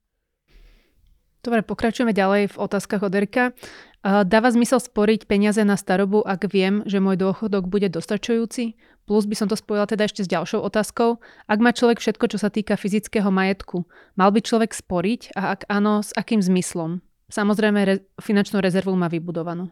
Dobre, 1.46 1.64
pokračujeme 1.64 2.12
ďalej 2.12 2.54
v 2.54 2.60
otázkach 2.60 3.08
od 3.08 3.14
Erika. 3.16 3.56
Dáva 4.04 4.50
zmysel 4.52 4.80
sporiť 4.80 5.28
peniaze 5.28 5.64
na 5.64 5.76
starobu, 5.76 6.24
ak 6.24 6.48
viem, 6.52 6.84
že 6.88 7.00
môj 7.00 7.20
dôchodok 7.20 7.68
bude 7.68 7.88
dostačujúci? 7.92 8.76
Plus 9.08 9.24
by 9.24 9.36
som 9.40 9.48
to 9.48 9.56
spojila 9.56 9.88
teda 9.88 10.04
ešte 10.04 10.28
s 10.28 10.32
ďalšou 10.32 10.60
otázkou. 10.68 11.24
Ak 11.48 11.60
má 11.64 11.72
človek 11.72 12.04
všetko, 12.04 12.28
čo 12.28 12.38
sa 12.40 12.52
týka 12.52 12.76
fyzického 12.76 13.32
majetku, 13.32 13.88
mal 14.20 14.36
by 14.36 14.44
človek 14.44 14.76
sporiť 14.76 15.32
a 15.40 15.56
ak 15.56 15.72
áno, 15.72 16.04
s 16.04 16.12
akým 16.12 16.44
zmyslom? 16.44 17.00
Samozrejme, 17.32 17.80
re- 17.88 18.04
finančnú 18.20 18.60
rezervu 18.60 18.96
má 19.00 19.08
vybudovanú. 19.08 19.72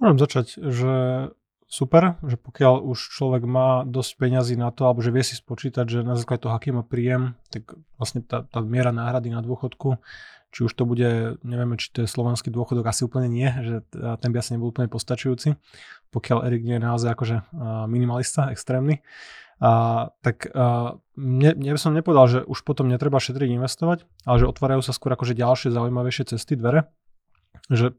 Môžem 0.00 0.18
začať, 0.20 0.46
že 0.56 0.92
super, 1.74 2.22
že 2.22 2.38
pokiaľ 2.38 2.86
už 2.86 2.98
človek 3.18 3.42
má 3.42 3.82
dosť 3.82 4.22
peňazí 4.22 4.54
na 4.54 4.70
to, 4.70 4.86
alebo 4.86 5.02
že 5.02 5.10
vie 5.10 5.26
si 5.26 5.34
spočítať, 5.34 5.82
že 5.90 6.06
na 6.06 6.14
základe 6.14 6.46
toho, 6.46 6.54
aký 6.54 6.70
má 6.70 6.86
príjem, 6.86 7.34
tak 7.50 7.74
vlastne 7.98 8.22
tá, 8.22 8.46
tá 8.46 8.62
miera 8.62 8.94
náhrady 8.94 9.34
na 9.34 9.42
dôchodku, 9.42 9.98
či 10.54 10.62
už 10.62 10.72
to 10.78 10.86
bude, 10.86 11.42
nevieme, 11.42 11.74
či 11.74 11.90
to 11.90 12.06
je 12.06 12.08
slovenský 12.08 12.54
dôchodok, 12.54 12.86
asi 12.86 13.02
úplne 13.02 13.26
nie, 13.26 13.50
že 13.50 13.82
ten 14.22 14.30
by 14.30 14.38
asi 14.38 14.54
nebol 14.54 14.70
úplne 14.70 14.86
postačujúci, 14.86 15.58
pokiaľ 16.14 16.46
Erik 16.46 16.62
nie 16.62 16.78
je 16.78 16.86
naozaj 16.86 17.10
akože 17.10 17.36
minimalista, 17.90 18.54
extrémny. 18.54 19.02
A, 19.58 20.14
tak 20.22 20.46
a, 20.54 20.94
by 21.18 21.78
som 21.78 21.90
nepovedal, 21.90 22.26
že 22.30 22.40
už 22.46 22.62
potom 22.62 22.86
netreba 22.86 23.18
šetriť, 23.18 23.50
investovať, 23.50 24.06
ale 24.22 24.36
že 24.38 24.46
otvárajú 24.46 24.86
sa 24.86 24.94
skôr 24.94 25.10
akože 25.18 25.34
ďalšie 25.34 25.74
zaujímavejšie 25.74 26.38
cesty, 26.38 26.54
dvere, 26.54 26.86
že 27.66 27.98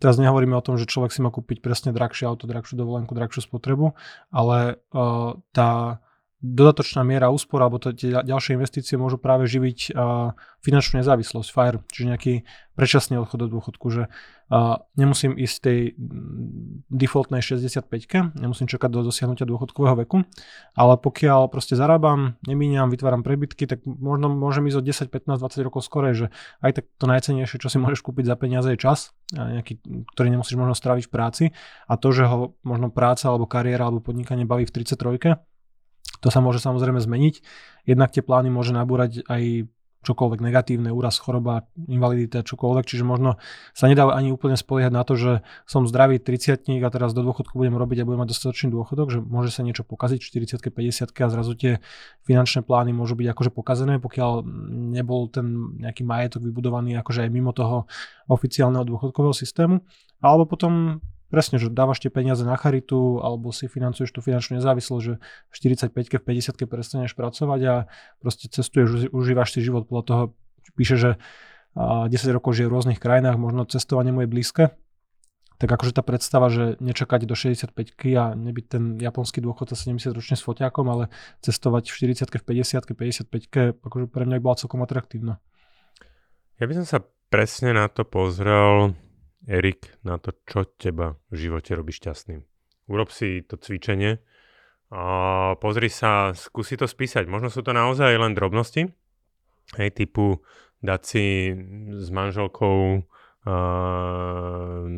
Teraz 0.00 0.16
nehovoríme 0.16 0.56
o 0.56 0.64
tom, 0.64 0.80
že 0.80 0.88
človek 0.88 1.12
si 1.12 1.20
má 1.20 1.28
kúpiť 1.28 1.60
presne 1.60 1.92
drahšie 1.92 2.24
auto, 2.24 2.48
drahšiu 2.48 2.80
dovolenku, 2.80 3.12
drahšiu 3.12 3.44
spotrebu, 3.44 3.92
ale 4.32 4.80
uh, 4.96 5.36
tá 5.52 6.00
dodatočná 6.40 7.04
miera 7.04 7.28
úspor 7.28 7.60
alebo 7.60 7.76
tie 7.76 8.24
ďalšie 8.24 8.56
investície 8.56 8.96
môžu 8.96 9.20
práve 9.20 9.44
živiť 9.44 9.92
finančnú 10.60 11.00
nezávislosť, 11.00 11.48
FIRE, 11.52 11.84
čiže 11.88 12.06
nejaký 12.08 12.32
predčasný 12.76 13.20
odchod 13.20 13.44
do 13.44 13.48
dôchodku, 13.52 13.86
že 13.92 14.08
nemusím 14.96 15.36
ísť 15.36 15.56
tej 15.60 15.78
defaultnej 16.88 17.44
65 17.44 18.40
nemusím 18.40 18.66
čakať 18.72 18.88
do 18.88 19.00
dosiahnutia 19.04 19.44
dôchodkového 19.44 20.00
veku, 20.04 20.24
ale 20.72 20.94
pokiaľ 20.96 21.52
proste 21.52 21.76
zarábam, 21.76 22.40
nemíňam, 22.48 22.88
vytváram 22.88 23.20
prebytky, 23.20 23.68
tak 23.68 23.84
možno 23.84 24.32
môžem 24.32 24.64
ísť 24.68 24.78
o 24.80 24.82
10, 25.12 25.12
15, 25.12 25.44
20 25.44 25.66
rokov 25.68 25.84
skorej, 25.84 26.14
že 26.16 26.26
aj 26.64 26.82
tak 26.82 26.84
to 26.96 27.04
najcenejšie, 27.04 27.60
čo 27.60 27.68
si 27.68 27.76
môžeš 27.76 28.00
kúpiť 28.00 28.26
za 28.26 28.36
peniaze 28.40 28.68
je 28.72 28.80
čas, 28.80 29.12
nejaký, 29.36 29.80
ktorý 30.16 30.28
nemusíš 30.32 30.56
možno 30.56 30.72
stráviť 30.72 31.04
v 31.06 31.12
práci 31.12 31.44
a 31.84 31.94
to, 32.00 32.08
že 32.10 32.24
ho 32.24 32.56
možno 32.64 32.88
práca 32.88 33.28
alebo 33.28 33.44
kariéra 33.44 33.86
alebo 33.92 34.00
podnikanie 34.00 34.48
baví 34.48 34.64
v 34.64 34.72
33 34.72 35.49
to 36.20 36.28
sa 36.28 36.44
môže 36.44 36.60
samozrejme 36.60 37.00
zmeniť. 37.00 37.34
Jednak 37.88 38.12
tie 38.12 38.20
plány 38.24 38.52
môže 38.52 38.76
nabúrať 38.76 39.24
aj 39.26 39.68
čokoľvek 40.00 40.40
negatívne, 40.40 40.88
úraz, 40.88 41.20
choroba, 41.20 41.68
invalidita, 41.76 42.40
čokoľvek, 42.40 42.84
čiže 42.88 43.04
možno 43.04 43.36
sa 43.76 43.84
nedá 43.84 44.08
ani 44.08 44.32
úplne 44.32 44.56
spoliehať 44.56 44.92
na 44.96 45.04
to, 45.04 45.12
že 45.20 45.32
som 45.68 45.84
zdravý 45.84 46.16
30 46.16 46.64
a 46.80 46.88
teraz 46.88 47.12
do 47.12 47.20
dôchodku 47.20 47.52
budem 47.52 47.76
robiť 47.76 48.00
a 48.00 48.06
budem 48.08 48.24
mať 48.24 48.32
dostatočný 48.32 48.72
dôchodok, 48.72 49.12
že 49.12 49.18
môže 49.20 49.52
sa 49.52 49.60
niečo 49.60 49.84
pokaziť 49.84 50.20
40 50.24 50.72
50 50.72 51.12
a 51.12 51.26
zrazu 51.28 51.52
tie 51.52 51.72
finančné 52.24 52.64
plány 52.64 52.96
môžu 52.96 53.12
byť 53.12 53.28
akože 53.28 53.50
pokazené, 53.52 54.00
pokiaľ 54.00 54.40
nebol 54.96 55.28
ten 55.28 55.76
nejaký 55.84 56.00
majetok 56.08 56.48
vybudovaný 56.48 56.96
akože 56.96 57.28
aj 57.28 57.30
mimo 57.30 57.52
toho 57.52 57.84
oficiálneho 58.32 58.88
dôchodkového 58.88 59.36
systému. 59.36 59.84
Alebo 60.24 60.48
potom 60.48 61.04
Presne, 61.30 61.62
že 61.62 61.70
dávaš 61.70 62.02
tie 62.02 62.10
peniaze 62.10 62.42
na 62.42 62.58
charitu 62.58 63.22
alebo 63.22 63.54
si 63.54 63.70
financuješ 63.70 64.10
tú 64.10 64.18
finančnú 64.18 64.58
nezávislosť, 64.58 65.02
že 65.02 65.14
v 65.22 65.54
45 65.94 65.94
v 65.94 66.24
50 66.26 66.66
prestaneš 66.66 67.14
pracovať 67.14 67.60
a 67.70 67.74
proste 68.18 68.50
cestuješ, 68.50 69.14
užívaš 69.14 69.54
si 69.54 69.62
život 69.62 69.86
podľa 69.86 70.04
toho, 70.04 70.22
píše, 70.74 70.98
že 70.98 71.10
10 71.78 72.10
rokov 72.34 72.58
žije 72.58 72.66
v 72.66 72.74
rôznych 72.74 72.98
krajinách, 72.98 73.38
možno 73.38 73.62
cestovanie 73.62 74.10
mu 74.10 74.26
je 74.26 74.28
blízke, 74.28 74.74
tak 75.60 75.70
akože 75.70 75.92
tá 75.94 76.02
predstava, 76.02 76.50
že 76.50 76.80
nečakať 76.82 77.28
do 77.28 77.36
65 77.38 77.76
a 78.16 78.34
nebyť 78.34 78.64
ten 78.66 78.98
japonský 78.98 79.38
dôchodca 79.44 79.78
70 79.78 80.10
ročne 80.10 80.34
s 80.34 80.42
foťákom, 80.42 80.88
ale 80.88 81.14
cestovať 81.46 81.92
v 81.92 82.16
40 82.16 82.26
v 82.26 82.64
50 82.64 83.28
55 83.30 83.86
akože 83.86 84.06
pre 84.08 84.24
mňa 84.26 84.42
bola 84.42 84.56
celkom 84.58 84.80
atraktívna. 84.82 85.38
Ja 86.58 86.66
by 86.66 86.80
som 86.80 86.86
sa 86.88 86.98
presne 87.30 87.76
na 87.76 87.86
to 87.92 88.02
pozrel 88.08 88.96
Erik, 89.50 89.98
na 90.06 90.22
to, 90.22 90.30
čo 90.46 90.62
teba 90.78 91.18
v 91.34 91.50
živote 91.50 91.74
robí 91.74 91.90
šťastným. 91.90 92.46
Urob 92.86 93.10
si 93.10 93.42
to 93.42 93.58
cvičenie 93.58 94.22
a 94.94 95.02
pozri 95.58 95.90
sa, 95.90 96.30
skúsi 96.38 96.78
to 96.78 96.86
spísať. 96.86 97.26
Možno 97.26 97.50
sú 97.50 97.66
to 97.66 97.74
naozaj 97.74 98.14
len 98.14 98.38
drobnosti, 98.38 98.94
hej, 99.74 99.90
typu 99.90 100.46
dať 100.86 101.00
si 101.02 101.50
s 101.98 102.08
manželkou 102.14 103.02
uh, 103.02 103.02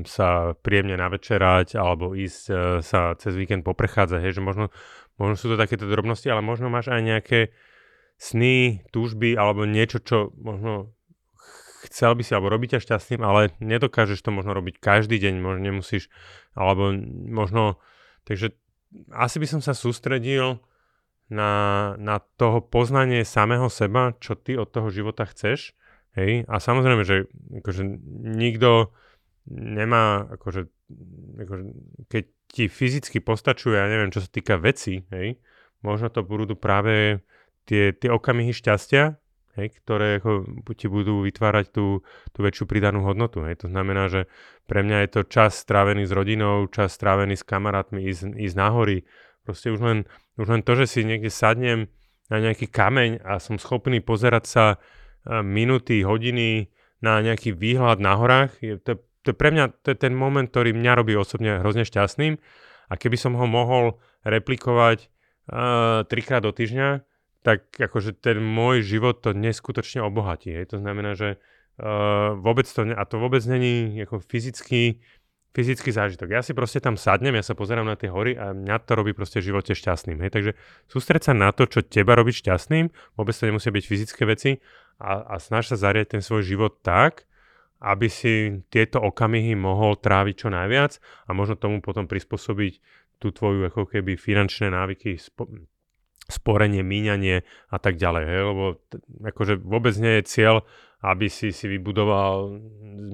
sa 0.05 0.29
príjemne 0.61 1.01
navečerať 1.01 1.81
alebo 1.81 2.13
ísť 2.13 2.43
uh, 2.53 2.85
sa 2.85 3.17
cez 3.17 3.33
víkend 3.33 3.65
poprechádzať, 3.65 4.21
hej, 4.21 4.37
že 4.37 4.45
možno, 4.45 4.69
možno 5.17 5.35
sú 5.41 5.49
to 5.49 5.57
takéto 5.57 5.89
drobnosti, 5.89 6.29
ale 6.29 6.45
možno 6.45 6.69
máš 6.69 6.93
aj 6.93 7.01
nejaké 7.01 7.41
sny, 8.21 8.85
túžby 8.93 9.33
alebo 9.35 9.65
niečo, 9.65 9.99
čo 9.99 10.31
možno 10.37 10.93
chcel 11.89 12.15
by 12.15 12.23
si, 12.23 12.33
alebo 12.33 12.53
robiť 12.53 12.79
ťa 12.79 12.85
šťastným, 12.85 13.23
ale 13.23 13.55
nedokážeš 13.59 14.23
to 14.23 14.31
možno 14.31 14.55
robiť 14.55 14.79
každý 14.79 15.19
deň, 15.19 15.35
možno 15.43 15.61
nemusíš, 15.63 16.13
alebo 16.55 16.95
možno, 17.27 17.81
takže 18.29 18.55
asi 19.11 19.37
by 19.41 19.47
som 19.49 19.61
sa 19.65 19.73
sústredil 19.73 20.61
na, 21.33 21.53
na 21.97 22.21
toho 22.37 22.61
poznanie 22.61 23.25
samého 23.25 23.73
seba, 23.73 24.13
čo 24.21 24.37
ty 24.37 24.55
od 24.55 24.69
toho 24.69 24.93
života 24.93 25.25
chceš, 25.25 25.73
hej, 26.13 26.45
a 26.45 26.61
samozrejme, 26.61 27.03
že 27.09 27.31
akože 27.65 27.83
nikto 28.37 28.93
nemá, 29.49 30.29
akože, 30.29 30.69
akože 31.41 31.65
keď 32.13 32.25
ti 32.53 32.65
fyzicky 32.69 33.25
postačuje, 33.25 33.81
ja 33.81 33.89
neviem, 33.89 34.13
čo 34.13 34.21
sa 34.21 34.29
týka 34.29 34.61
veci, 34.61 35.09
hej, 35.09 35.41
možno 35.81 36.13
to 36.13 36.21
budú 36.21 36.53
práve 36.53 37.25
tie, 37.65 37.97
tie 37.97 38.13
okamihy 38.13 38.53
šťastia, 38.53 39.22
hej, 39.59 39.69
ktoré 39.83 40.19
ako, 40.19 40.65
ti 40.73 40.87
budú 40.89 41.23
vytvárať 41.27 41.73
tú, 41.73 42.01
tú 42.33 42.39
väčšiu 42.41 42.65
pridanú 42.65 43.05
hodnotu. 43.05 43.45
Hej. 43.45 43.65
To 43.65 43.67
znamená, 43.69 44.09
že 44.09 44.31
pre 44.65 44.81
mňa 44.85 45.05
je 45.05 45.11
to 45.17 45.21
čas 45.29 45.59
strávený 45.61 46.09
s 46.09 46.13
rodinou, 46.13 46.69
čas 46.73 46.97
strávený 46.97 47.37
s 47.37 47.45
kamarátmi, 47.45 48.03
ísť, 48.07 48.37
ísť 48.37 48.57
na 48.57 48.69
hory. 48.73 49.05
Proste 49.45 49.75
už 49.75 49.81
len, 49.83 49.99
už 50.39 50.47
len 50.49 50.63
to, 50.63 50.73
že 50.79 50.87
si 50.89 51.01
niekde 51.03 51.29
sadnem 51.29 51.93
na 52.33 52.41
nejaký 52.41 52.71
kameň 52.71 53.21
a 53.27 53.37
som 53.43 53.61
schopný 53.61 54.01
pozerať 54.01 54.45
sa 54.49 54.65
minúty, 55.27 56.03
hodiny 56.03 56.73
na 57.03 57.19
nejaký 57.23 57.55
výhľad 57.55 57.99
na 57.99 58.15
horách, 58.15 58.55
je, 58.63 58.79
to, 58.79 59.03
to 59.27 59.35
pre 59.35 59.51
mňa 59.51 59.75
to 59.83 59.95
je 59.95 59.99
ten 59.99 60.15
moment, 60.15 60.47
ktorý 60.47 60.75
mňa 60.75 60.93
robí 60.99 61.15
osobne 61.19 61.59
hrozne 61.63 61.83
šťastným 61.83 62.39
a 62.91 62.93
keby 62.95 63.19
som 63.19 63.35
ho 63.35 63.47
mohol 63.47 63.99
replikovať 64.23 65.11
uh, 65.51 66.07
trikrát 66.07 66.43
do 66.43 66.55
týždňa, 66.55 67.03
tak 67.43 67.75
akože 67.75 68.15
ten 68.23 68.39
môj 68.39 68.87
život 68.87 69.19
to 69.19 69.35
neskutočne 69.35 70.03
obohatí. 70.03 70.55
Hej. 70.55 70.75
To 70.75 70.79
znamená, 70.79 71.19
že 71.19 71.37
uh, 71.83 72.39
vôbec 72.39 72.67
to, 72.71 72.87
ne, 72.87 72.95
a 72.95 73.03
to 73.03 73.19
vôbec 73.19 73.43
není 73.43 73.99
ako 74.07 74.23
fyzický, 74.23 75.03
fyzický 75.51 75.91
zážitok. 75.91 76.31
Ja 76.31 76.41
si 76.47 76.55
proste 76.55 76.79
tam 76.79 76.95
sadnem, 76.95 77.35
ja 77.35 77.43
sa 77.43 77.59
pozerám 77.59 77.85
na 77.85 77.99
tie 77.99 78.09
hory 78.09 78.39
a 78.39 78.55
mňa 78.55 78.77
to 78.87 78.95
robí 78.95 79.11
proste 79.11 79.43
v 79.43 79.53
živote 79.53 79.75
šťastným. 79.75 80.23
Hej. 80.23 80.31
Takže 80.39 80.53
sústreť 80.87 81.29
sa 81.29 81.33
na 81.35 81.51
to, 81.51 81.67
čo 81.67 81.83
teba 81.83 82.15
robí 82.15 82.31
šťastným, 82.31 82.89
vôbec 83.19 83.35
to 83.35 83.51
nemusia 83.51 83.75
byť 83.75 83.85
fyzické 83.85 84.23
veci 84.23 84.63
a, 85.03 85.35
a 85.35 85.43
snaž 85.43 85.75
sa 85.75 85.77
zariať 85.77 86.19
ten 86.19 86.23
svoj 86.23 86.47
život 86.47 86.79
tak, 86.81 87.27
aby 87.83 88.07
si 88.07 88.63
tieto 88.71 89.03
okamihy 89.03 89.59
mohol 89.59 89.99
tráviť 89.99 90.47
čo 90.47 90.49
najviac 90.55 91.03
a 91.27 91.35
možno 91.35 91.59
tomu 91.59 91.83
potom 91.83 92.07
prispôsobiť 92.07 92.79
tú 93.19 93.35
tvoju 93.35 93.67
ako 93.71 93.91
keby 93.91 94.15
finančné 94.15 94.71
návyky, 94.71 95.19
sporenie, 96.31 96.83
míňanie 96.85 97.43
a 97.71 97.77
tak 97.79 97.99
ďalej. 97.99 98.25
Hej? 98.27 98.41
Lebo 98.47 98.65
t- 98.89 99.03
akože 99.27 99.55
vôbec 99.59 99.95
nie 99.99 100.21
je 100.21 100.23
cieľ, 100.27 100.57
aby 101.03 101.27
si 101.27 101.51
si 101.51 101.67
vybudoval... 101.67 102.63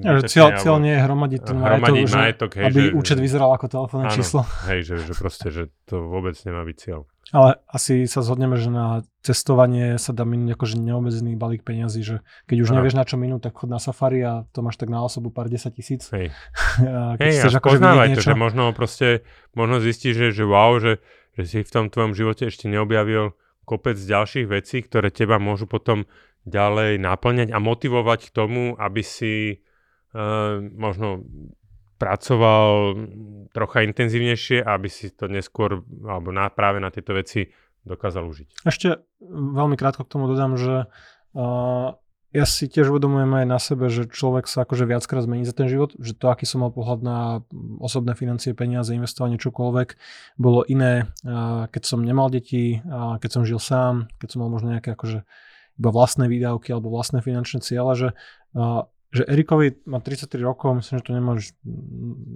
Ja, 0.04 0.20
že 0.20 0.28
cieľ, 0.28 0.60
cieľ 0.60 0.76
nie 0.76 0.92
je 0.92 1.00
hromadiť 1.00 1.40
ten 1.40 1.56
hromadiť 1.56 2.04
majetok, 2.04 2.20
majetok 2.20 2.50
hej, 2.60 2.64
aby 2.68 2.80
že, 2.84 2.92
účet 2.92 3.18
vyzeral 3.18 3.50
ako 3.56 3.66
telefónne 3.72 4.12
číslo. 4.12 4.44
Hej, 4.68 4.80
že, 4.84 4.94
že 5.08 5.12
proste, 5.16 5.48
že 5.48 5.72
to 5.88 6.04
vôbec 6.04 6.36
nemá 6.44 6.68
byť 6.68 6.76
cieľ. 6.76 7.08
Ale 7.32 7.60
asi 7.68 8.08
sa 8.08 8.24
zhodneme, 8.24 8.56
že 8.56 8.72
na 8.72 9.04
cestovanie 9.20 10.00
sa 10.00 10.12
dá 10.16 10.28
minúť 10.28 10.56
akože 10.56 10.80
neobmedzený 10.80 11.36
balík 11.36 11.64
peňazí, 11.64 12.00
že 12.00 12.24
keď 12.44 12.56
už 12.64 12.68
Aha. 12.72 12.76
nevieš 12.80 12.94
na 12.96 13.04
čo 13.04 13.16
minúť, 13.20 13.48
tak 13.48 13.52
chod 13.56 13.68
na 13.72 13.80
safari 13.80 14.20
a 14.20 14.44
to 14.52 14.60
máš 14.64 14.80
tak 14.80 14.92
na 14.92 15.00
osobu 15.00 15.32
pár 15.32 15.48
desať 15.48 15.80
tisíc. 15.80 16.08
Hej, 16.12 16.32
a 16.84 17.16
keď 17.16 17.24
Hej, 17.24 17.36
chceš 17.40 17.54
akože 17.56 17.78
to, 17.80 18.20
že 18.20 18.36
možno 18.36 18.72
proste, 18.76 19.24
možno 19.56 19.80
zistíš, 19.80 20.12
že, 20.16 20.28
že 20.32 20.44
wow, 20.44 20.76
že 20.76 21.00
že 21.38 21.44
si 21.46 21.58
v 21.62 21.70
tom 21.70 21.86
tvojom 21.86 22.18
živote 22.18 22.50
ešte 22.50 22.66
neobjavil 22.66 23.32
kopec 23.62 23.94
ďalších 23.94 24.50
vecí, 24.50 24.82
ktoré 24.82 25.14
teba 25.14 25.38
môžu 25.38 25.70
potom 25.70 26.10
ďalej 26.42 26.98
naplňať 26.98 27.54
a 27.54 27.58
motivovať 27.62 28.28
k 28.28 28.34
tomu, 28.34 28.62
aby 28.74 29.02
si 29.06 29.62
uh, 30.16 30.58
možno 30.58 31.22
pracoval 31.98 32.94
trocha 33.52 33.84
intenzívnejšie, 33.84 34.62
aby 34.62 34.88
si 34.88 35.12
to 35.14 35.26
neskôr, 35.26 35.82
alebo 36.06 36.30
na, 36.30 36.48
práve 36.48 36.78
na 36.78 36.88
tieto 36.94 37.14
veci 37.14 37.50
dokázal 37.82 38.24
užiť. 38.26 38.48
Ešte 38.66 39.02
veľmi 39.28 39.74
krátko 39.74 40.06
k 40.06 40.12
tomu 40.16 40.30
dodám, 40.30 40.54
že 40.58 40.86
uh, 40.86 41.98
ja 42.28 42.44
si 42.44 42.68
tiež 42.68 42.92
uvedomujem 42.92 43.40
aj 43.40 43.46
na 43.48 43.56
sebe, 43.56 43.88
že 43.88 44.04
človek 44.04 44.44
sa 44.44 44.68
akože 44.68 44.84
viackrát 44.84 45.24
zmení 45.24 45.48
za 45.48 45.56
ten 45.56 45.64
život, 45.64 45.96
že 45.96 46.12
to, 46.12 46.28
aký 46.28 46.44
som 46.44 46.60
mal 46.60 46.68
pohľad 46.68 47.00
na 47.00 47.18
osobné 47.80 48.12
financie, 48.12 48.52
peniaze, 48.52 48.92
investovanie, 48.92 49.40
čokoľvek, 49.40 49.88
bolo 50.36 50.60
iné, 50.68 51.08
keď 51.72 51.82
som 51.88 52.04
nemal 52.04 52.28
deti, 52.28 52.84
keď 53.20 53.30
som 53.32 53.48
žil 53.48 53.56
sám, 53.56 54.12
keď 54.20 54.28
som 54.36 54.44
mal 54.44 54.52
možno 54.52 54.76
nejaké 54.76 54.92
akože 54.92 55.24
iba 55.78 55.90
vlastné 55.94 56.28
výdavky 56.28 56.68
alebo 56.74 56.92
vlastné 56.92 57.24
finančné 57.24 57.64
cieľe, 57.64 57.92
že 57.96 58.08
že 59.08 59.24
Erikovi 59.24 59.80
má 59.88 60.04
33 60.04 60.36
rokov, 60.44 60.84
myslím, 60.84 61.00
že 61.00 61.04
to 61.08 61.12
nemá 61.16 61.32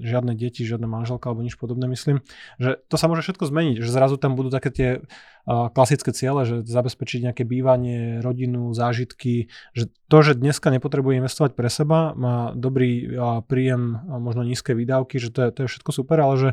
žiadne 0.01 0.33
deti, 0.33 0.65
žiadna 0.65 0.89
manželka 0.89 1.29
alebo 1.29 1.45
nič 1.45 1.61
podobné, 1.61 1.85
myslím, 1.93 2.25
že 2.57 2.81
to 2.89 2.97
sa 2.97 3.13
môže 3.13 3.29
všetko 3.29 3.45
zmeniť, 3.45 3.77
že 3.85 3.93
zrazu 3.93 4.17
tam 4.17 4.33
budú 4.33 4.49
také 4.49 4.73
tie 4.73 4.89
uh, 5.05 5.69
klasické 5.69 6.17
ciele, 6.17 6.49
že 6.49 6.65
zabezpečiť 6.65 7.29
nejaké 7.29 7.45
bývanie, 7.45 8.25
rodinu, 8.25 8.73
zážitky, 8.73 9.53
že 9.77 9.93
to, 10.09 10.19
že 10.25 10.41
dneska 10.41 10.73
nepotrebuje 10.73 11.21
investovať 11.21 11.53
pre 11.53 11.69
seba, 11.69 12.17
má 12.17 12.57
dobrý 12.57 13.05
uh, 13.05 13.45
príjem 13.45 14.01
a 14.09 14.17
možno 14.17 14.41
nízke 14.41 14.73
výdavky, 14.73 15.21
že 15.21 15.29
to 15.29 15.45
je, 15.45 15.49
to 15.53 15.59
je 15.65 15.71
všetko 15.77 15.91
super, 15.93 16.25
ale 16.25 16.35
že 16.41 16.49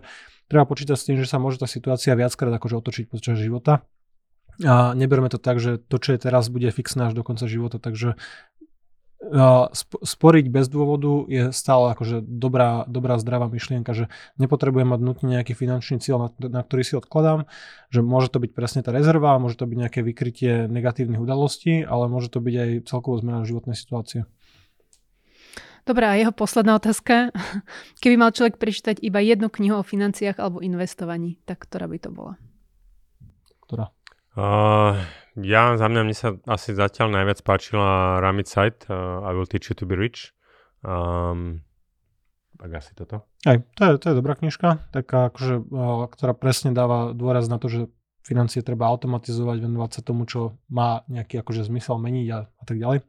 treba 0.52 0.68
počítať 0.68 1.00
s 1.00 1.08
tým, 1.08 1.16
že 1.16 1.32
sa 1.32 1.40
môže 1.40 1.64
tá 1.64 1.68
situácia 1.70 2.12
viackrát 2.12 2.52
akože 2.52 2.76
otočiť 2.76 3.06
počas 3.08 3.40
života. 3.40 3.88
A 4.60 4.92
neberme 4.92 5.32
to 5.32 5.40
tak, 5.40 5.64
že 5.64 5.80
to, 5.80 6.04
čo 6.04 6.12
je 6.12 6.20
teraz, 6.20 6.52
bude 6.52 6.68
fixné 6.68 7.08
až 7.08 7.16
do 7.16 7.24
konca 7.24 7.48
života, 7.48 7.80
takže 7.80 8.20
sporiť 10.02 10.46
bez 10.48 10.72
dôvodu 10.72 11.28
je 11.28 11.52
stále 11.52 11.92
akože 11.92 12.24
dobrá, 12.24 12.88
dobrá 12.88 13.20
zdravá 13.20 13.52
myšlienka, 13.52 13.92
že 13.92 14.08
nepotrebujem 14.40 14.88
mať 14.88 15.02
nutne 15.04 15.28
nejaký 15.36 15.60
finančný 15.60 16.00
cieľ, 16.00 16.32
na, 16.32 16.32
na 16.48 16.62
ktorý 16.64 16.88
si 16.88 16.96
odkladám, 16.96 17.44
že 17.92 18.00
môže 18.00 18.32
to 18.32 18.40
byť 18.40 18.52
presne 18.56 18.80
tá 18.80 18.96
rezerva, 18.96 19.36
môže 19.36 19.60
to 19.60 19.68
byť 19.68 19.78
nejaké 19.78 20.00
vykrytie 20.08 20.72
negatívnych 20.72 21.20
udalostí, 21.20 21.84
ale 21.84 22.08
môže 22.08 22.32
to 22.32 22.40
byť 22.40 22.56
aj 22.56 22.70
celkovo 22.88 23.20
zmena 23.20 23.44
životnej 23.44 23.76
situácie. 23.76 24.24
Dobre, 25.84 26.06
a 26.08 26.16
jeho 26.16 26.32
posledná 26.32 26.80
otázka. 26.80 27.36
Keby 28.04 28.16
mal 28.16 28.32
človek 28.32 28.56
prečítať 28.56 29.04
iba 29.04 29.20
jednu 29.20 29.52
knihu 29.52 29.82
o 29.82 29.84
financiách 29.84 30.40
alebo 30.40 30.64
investovaní, 30.64 31.42
tak 31.44 31.68
ktorá 31.68 31.92
by 31.92 31.98
to 32.00 32.10
bola? 32.14 32.34
Ktorá? 33.68 33.92
Uh, 34.38 35.02
ja, 35.44 35.76
za 35.78 35.88
mňa, 35.88 36.02
mne 36.06 36.18
sa 36.18 36.36
asi 36.48 36.76
zatiaľ 36.76 37.14
najviac 37.14 37.44
páčila 37.44 38.20
Ramit 38.24 38.48
Site, 38.50 38.88
uh, 38.88 39.26
I 39.26 39.36
will 39.36 39.50
teach 39.50 39.70
you 39.70 39.76
to 39.78 39.86
be 39.86 39.96
rich. 39.96 40.32
Um, 40.82 41.62
tak 42.60 42.76
asi 42.76 42.92
toto. 42.96 43.28
Aj, 43.48 43.58
to 43.76 43.82
je, 43.84 43.92
to 44.00 44.06
je 44.12 44.16
dobrá 44.20 44.36
knižka, 44.36 44.92
taká 44.92 45.32
akože, 45.32 45.56
uh, 45.64 46.06
ktorá 46.12 46.36
presne 46.36 46.76
dáva 46.76 47.16
dôraz 47.16 47.48
na 47.48 47.60
to, 47.60 47.72
že 47.72 47.80
financie 48.24 48.62
treba 48.62 48.92
automatizovať, 48.92 49.58
venovať 49.64 49.90
sa 49.90 50.02
tomu, 50.06 50.28
čo 50.28 50.60
má 50.70 51.02
nejaký 51.08 51.42
akože 51.42 51.66
zmysel 51.66 51.98
meniť 51.98 52.28
a, 52.36 52.40
a 52.46 52.64
tak 52.68 52.78
ďalej. 52.78 53.02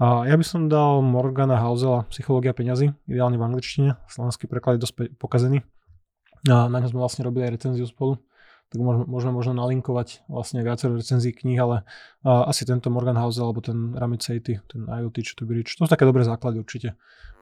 A 0.00 0.24
ja 0.24 0.34
by 0.34 0.44
som 0.48 0.72
dal 0.72 1.04
Morgana 1.04 1.60
Hausela 1.60 2.08
Psychológia 2.08 2.56
peňazí, 2.56 2.96
ideálne 3.04 3.36
v 3.36 3.44
angličtine, 3.44 4.00
slovenský 4.08 4.48
preklad 4.48 4.80
je 4.80 4.88
dosť 4.88 4.94
pokazený. 5.20 5.60
A 6.48 6.72
na 6.72 6.80
ňom 6.80 6.96
sme 6.96 7.04
vlastne 7.04 7.20
robili 7.20 7.44
aj 7.44 7.60
recenziu 7.60 7.84
spolu, 7.84 8.16
tak 8.70 8.78
môžeme, 8.78 9.04
môžeme 9.10 9.32
možno 9.34 9.52
nalinkovať 9.58 10.22
vlastne 10.30 10.62
viacero 10.62 10.94
recenzií 10.94 11.34
kníh, 11.34 11.58
ale 11.58 11.82
asi 12.22 12.62
tento 12.62 12.86
Morgan 12.86 13.18
Housel 13.18 13.50
alebo 13.50 13.58
ten 13.58 13.98
Ramit 13.98 14.22
Seiti, 14.22 14.62
ten 14.70 14.86
IoT, 14.86 15.26
čo 15.26 15.34
to 15.34 15.42
by 15.42 15.58
to 15.66 15.74
sú 15.74 15.90
také 15.90 16.06
dobré 16.06 16.22
základy 16.22 16.62
určite. 16.62 16.94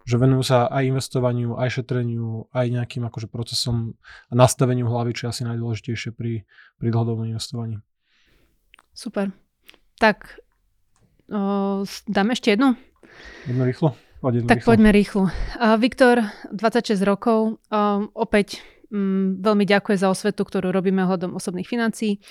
Že 0.09 0.25
venujú 0.25 0.41
sa 0.41 0.73
aj 0.73 0.89
investovaniu, 0.89 1.61
aj 1.61 1.85
šetreniu, 1.85 2.49
aj 2.57 2.67
nejakým 2.73 3.05
akože 3.05 3.29
procesom 3.29 3.93
a 4.29 4.33
nastaveniu 4.33 4.89
hlavy, 4.89 5.13
čo 5.13 5.29
je 5.29 5.37
asi 5.37 5.43
najdôležitejšie 5.45 6.17
pri, 6.17 6.49
pri 6.81 6.89
dlhodobom 6.89 7.29
investovaní. 7.29 7.85
Super. 8.97 9.29
Tak 10.01 10.41
O, 11.29 11.85
dáme 12.09 12.33
ešte 12.33 12.57
jednu? 12.57 12.73
Jednu 13.45 13.65
rýchlo? 13.69 13.93
Poď 14.25 14.49
tak 14.49 14.65
rýchlo. 14.65 14.69
poďme 14.73 14.91
rýchlo. 14.97 15.23
Uh, 15.61 15.77
Viktor, 15.77 16.17
26 16.51 17.05
rokov, 17.05 17.61
uh, 17.69 18.09
opäť 18.17 18.59
um, 18.59 18.78
veľmi 19.39 19.65
ďakuje 19.69 19.97
za 20.01 20.09
osvetu, 20.09 20.45
ktorú 20.45 20.73
robíme 20.73 21.05
hľadom 21.05 21.37
osobných 21.37 21.69
financií. 21.69 22.25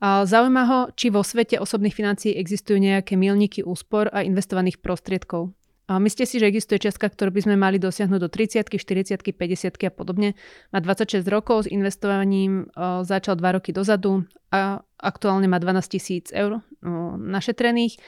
Zaujíma 0.00 0.62
ho, 0.66 0.80
či 0.96 1.12
vo 1.12 1.20
svete 1.20 1.60
osobných 1.60 1.94
financií 1.94 2.34
existujú 2.34 2.80
nejaké 2.80 3.14
milníky 3.14 3.60
úspor 3.62 4.08
a 4.10 4.24
investovaných 4.24 4.80
prostriedkov. 4.80 5.52
Myslíte 5.90 6.22
si, 6.22 6.38
že 6.38 6.46
existuje 6.46 6.86
čiastka, 6.86 7.10
ktorú 7.10 7.34
by 7.34 7.40
sme 7.50 7.56
mali 7.58 7.82
dosiahnuť 7.82 8.20
do 8.22 8.30
30 8.30 8.70
40 8.78 9.26
50 9.26 9.90
a 9.90 9.90
podobne. 9.90 10.38
Má 10.70 10.78
26 10.78 11.26
rokov, 11.26 11.66
s 11.66 11.72
investovaním 11.74 12.70
začal 13.02 13.34
2 13.34 13.58
roky 13.58 13.74
dozadu 13.74 14.22
a 14.54 14.86
aktuálne 15.02 15.50
má 15.50 15.58
12 15.58 15.90
tisíc 15.90 16.30
eur 16.30 16.62
o, 16.62 17.18
našetrených. 17.18 17.98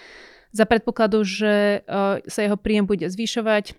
Za 0.54 0.62
predpokladu, 0.68 1.26
že 1.26 1.82
sa 2.28 2.40
jeho 2.44 2.54
príjem 2.54 2.86
bude 2.86 3.10
zvyšovať 3.10 3.74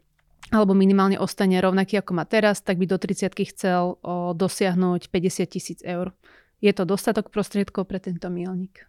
alebo 0.53 0.77
minimálne 0.77 1.17
ostane 1.17 1.57
rovnaký 1.57 1.97
ako 1.97 2.13
má 2.13 2.29
teraz, 2.29 2.61
tak 2.61 2.77
by 2.77 2.85
do 2.85 3.01
30 3.01 3.33
chcel 3.33 3.97
o, 3.97 4.37
dosiahnuť 4.37 5.09
50 5.09 5.49
tisíc 5.49 5.79
eur. 5.81 6.13
Je 6.61 6.69
to 6.71 6.85
dostatok 6.85 7.33
prostriedkov 7.33 7.89
pre 7.89 7.97
tento 7.97 8.29
milník? 8.29 8.85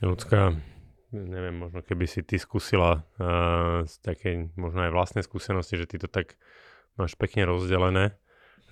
Ľudská, 0.00 0.56
neviem, 1.12 1.60
možno 1.60 1.84
keby 1.84 2.08
si 2.08 2.24
ty 2.24 2.40
skúsila 2.40 3.04
uh, 3.20 3.84
z 3.84 3.94
takej 4.00 4.56
možno 4.56 4.88
aj 4.88 4.96
vlastnej 4.96 5.22
skúsenosti, 5.22 5.76
že 5.76 5.86
ty 5.86 6.00
to 6.00 6.08
tak 6.08 6.40
máš 6.96 7.14
pekne 7.14 7.44
rozdelené, 7.46 8.16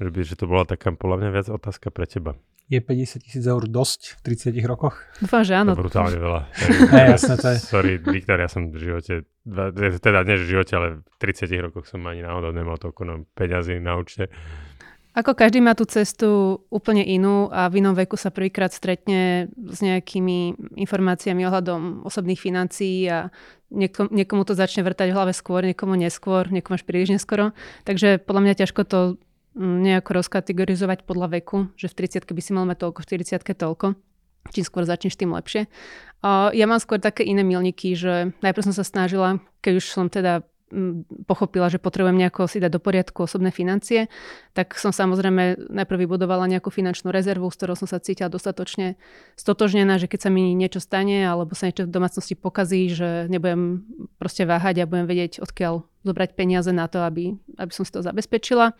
že 0.00 0.08
by 0.08 0.20
že 0.24 0.34
to 0.40 0.48
bola 0.48 0.64
taká 0.64 0.90
podľa 0.96 1.16
mňa 1.22 1.30
viac 1.30 1.46
otázka 1.52 1.92
pre 1.92 2.08
teba. 2.08 2.34
Je 2.68 2.84
50 2.84 3.24
tisíc 3.24 3.44
eur 3.48 3.64
dosť 3.64 4.20
v 4.20 4.36
30 4.52 4.60
rokoch? 4.68 5.00
Dúfam, 5.24 5.40
že 5.40 5.56
áno. 5.56 5.72
To 5.72 5.80
brutálne 5.80 6.20
veľa. 6.20 6.52
hey, 6.92 7.16
jasné, 7.16 7.40
to 7.40 7.48
je. 7.56 7.58
Sorry, 7.64 7.92
Viktor, 7.96 8.36
ja 8.36 8.44
som 8.44 8.68
v 8.68 8.76
živote, 8.76 9.24
teda 10.04 10.20
nie 10.28 10.36
v 10.36 10.44
živote, 10.44 10.72
ale 10.76 10.86
v 11.00 11.16
30 11.16 11.48
rokoch 11.64 11.88
som 11.88 12.04
ani 12.04 12.20
náhodou 12.20 12.52
nemal 12.52 12.76
toľko 12.76 13.02
no, 13.08 13.14
peňazí 13.32 13.80
na 13.80 13.96
účte. 13.96 14.28
Ako 15.16 15.34
každý 15.34 15.64
má 15.64 15.74
tú 15.74 15.88
cestu 15.88 16.62
úplne 16.68 17.02
inú 17.02 17.50
a 17.50 17.66
v 17.66 17.80
inom 17.82 17.96
veku 17.96 18.14
sa 18.14 18.30
prvýkrát 18.30 18.70
stretne 18.70 19.50
s 19.50 19.82
nejakými 19.82 20.54
informáciami 20.78 21.42
ohľadom 21.42 22.06
osobných 22.06 22.38
financií 22.38 23.08
a 23.10 23.32
niekom, 23.72 24.12
niekomu 24.14 24.46
to 24.46 24.54
začne 24.54 24.86
vrtať 24.86 25.10
v 25.10 25.16
hlave 25.16 25.32
skôr, 25.34 25.66
niekomu 25.66 25.98
neskôr, 25.98 26.46
niekomu 26.52 26.78
až 26.78 26.84
príliš 26.86 27.18
neskoro. 27.18 27.50
Takže 27.82 28.22
podľa 28.22 28.42
mňa 28.44 28.54
ťažko 28.62 28.80
to 28.86 29.00
nejako 29.58 30.22
rozkategorizovať 30.22 31.02
podľa 31.02 31.42
veku, 31.42 31.68
že 31.74 31.90
v 31.90 32.06
30 32.06 32.30
by 32.30 32.42
si 32.42 32.54
mal 32.54 32.64
mať 32.64 32.78
toľko, 32.86 32.98
v 33.02 33.06
40 33.18 33.42
toľko. 33.42 33.86
Čím 34.54 34.64
skôr 34.64 34.86
začneš, 34.86 35.18
tým 35.18 35.34
lepšie. 35.34 35.68
Ja 36.24 36.64
mám 36.64 36.80
skôr 36.80 37.02
také 37.02 37.26
iné 37.26 37.44
milníky, 37.44 37.92
že 37.92 38.32
najprv 38.40 38.70
som 38.70 38.74
sa 38.74 38.86
snažila, 38.86 39.42
keď 39.60 39.72
už 39.82 39.86
som 39.90 40.06
teda 40.08 40.46
pochopila, 41.24 41.72
že 41.72 41.80
potrebujem 41.80 42.20
nejako 42.20 42.44
si 42.44 42.60
dať 42.60 42.76
do 42.76 42.80
poriadku 42.80 43.24
osobné 43.24 43.48
financie, 43.48 44.12
tak 44.52 44.76
som 44.76 44.92
samozrejme 44.92 45.72
najprv 45.72 46.04
vybudovala 46.04 46.44
nejakú 46.44 46.68
finančnú 46.68 47.08
rezervu, 47.08 47.48
s 47.48 47.56
ktorou 47.56 47.72
som 47.72 47.88
sa 47.88 47.96
cítila 47.96 48.28
dostatočne 48.28 49.00
stotožnená, 49.40 49.96
že 49.96 50.12
keď 50.12 50.28
sa 50.28 50.30
mi 50.32 50.52
niečo 50.52 50.84
stane 50.84 51.24
alebo 51.24 51.56
sa 51.56 51.72
niečo 51.72 51.88
v 51.88 51.94
domácnosti 51.96 52.36
pokazí, 52.36 52.92
že 52.92 53.32
nebudem 53.32 53.80
proste 54.20 54.44
váhať 54.44 54.84
a 54.84 54.88
budem 54.88 55.08
vedieť, 55.08 55.40
odkiaľ 55.40 55.88
zobrať 56.04 56.36
peniaze 56.36 56.68
na 56.68 56.84
to, 56.84 57.00
aby, 57.00 57.32
aby 57.56 57.72
som 57.72 57.88
si 57.88 57.92
to 57.92 58.04
zabezpečila. 58.04 58.76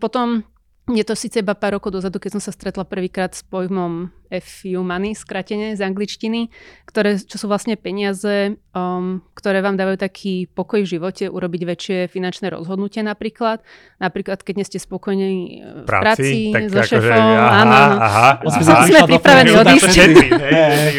Potom 0.00 0.48
je 0.88 1.04
to 1.04 1.12
síce 1.12 1.44
iba 1.44 1.52
pár 1.52 1.76
rokov 1.76 1.92
dozadu, 1.92 2.16
keď 2.16 2.38
som 2.38 2.42
sa 2.48 2.52
stretla 2.52 2.88
prvýkrát 2.88 3.36
s 3.36 3.44
pojmom 3.44 4.08
FU 4.28 4.80
money, 4.80 5.12
skratene 5.12 5.76
z 5.76 5.84
angličtiny, 5.84 6.48
ktoré, 6.88 7.20
čo 7.20 7.36
sú 7.36 7.44
vlastne 7.48 7.76
peniaze, 7.76 8.56
um, 8.72 9.20
ktoré 9.36 9.60
vám 9.60 9.76
dávajú 9.76 10.00
taký 10.00 10.48
pokoj 10.48 10.84
v 10.84 10.88
živote, 10.96 11.24
urobiť 11.28 11.62
väčšie 11.64 11.98
finančné 12.08 12.48
rozhodnutie 12.52 13.04
napríklad. 13.04 13.60
Napríklad, 14.00 14.40
keď 14.40 14.54
nie 14.56 14.66
ste 14.68 14.78
spokojní 14.80 15.28
v 15.60 15.88
práci, 15.88 16.52
práci 16.56 16.72
so 16.72 16.80
akože, 16.80 16.88
šefom. 16.88 17.20
Aha, 17.20 17.48
áno, 17.52 17.76
áno. 17.76 17.96
Aha, 18.00 18.28
aha, 18.40 18.52
sme, 18.56 18.74
sme 18.88 19.00
pripravení 19.12 19.52
odísť. 19.56 19.96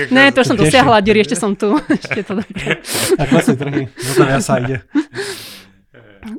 Ne, 0.10 0.34
to 0.34 0.42
už 0.42 0.54
som 0.54 0.58
dosiahla, 0.58 1.02
Diri, 1.02 1.22
ešte 1.22 1.38
som 1.38 1.54
tu. 1.54 1.78
ešte 2.02 2.26
to 2.26 2.42
dobré. 2.42 2.82
Tak 3.18 3.28
vlastne 3.30 3.56
trhy, 3.58 3.84
to 3.90 4.24
ja 4.26 4.42
sa 4.42 4.62
ide. 4.62 4.86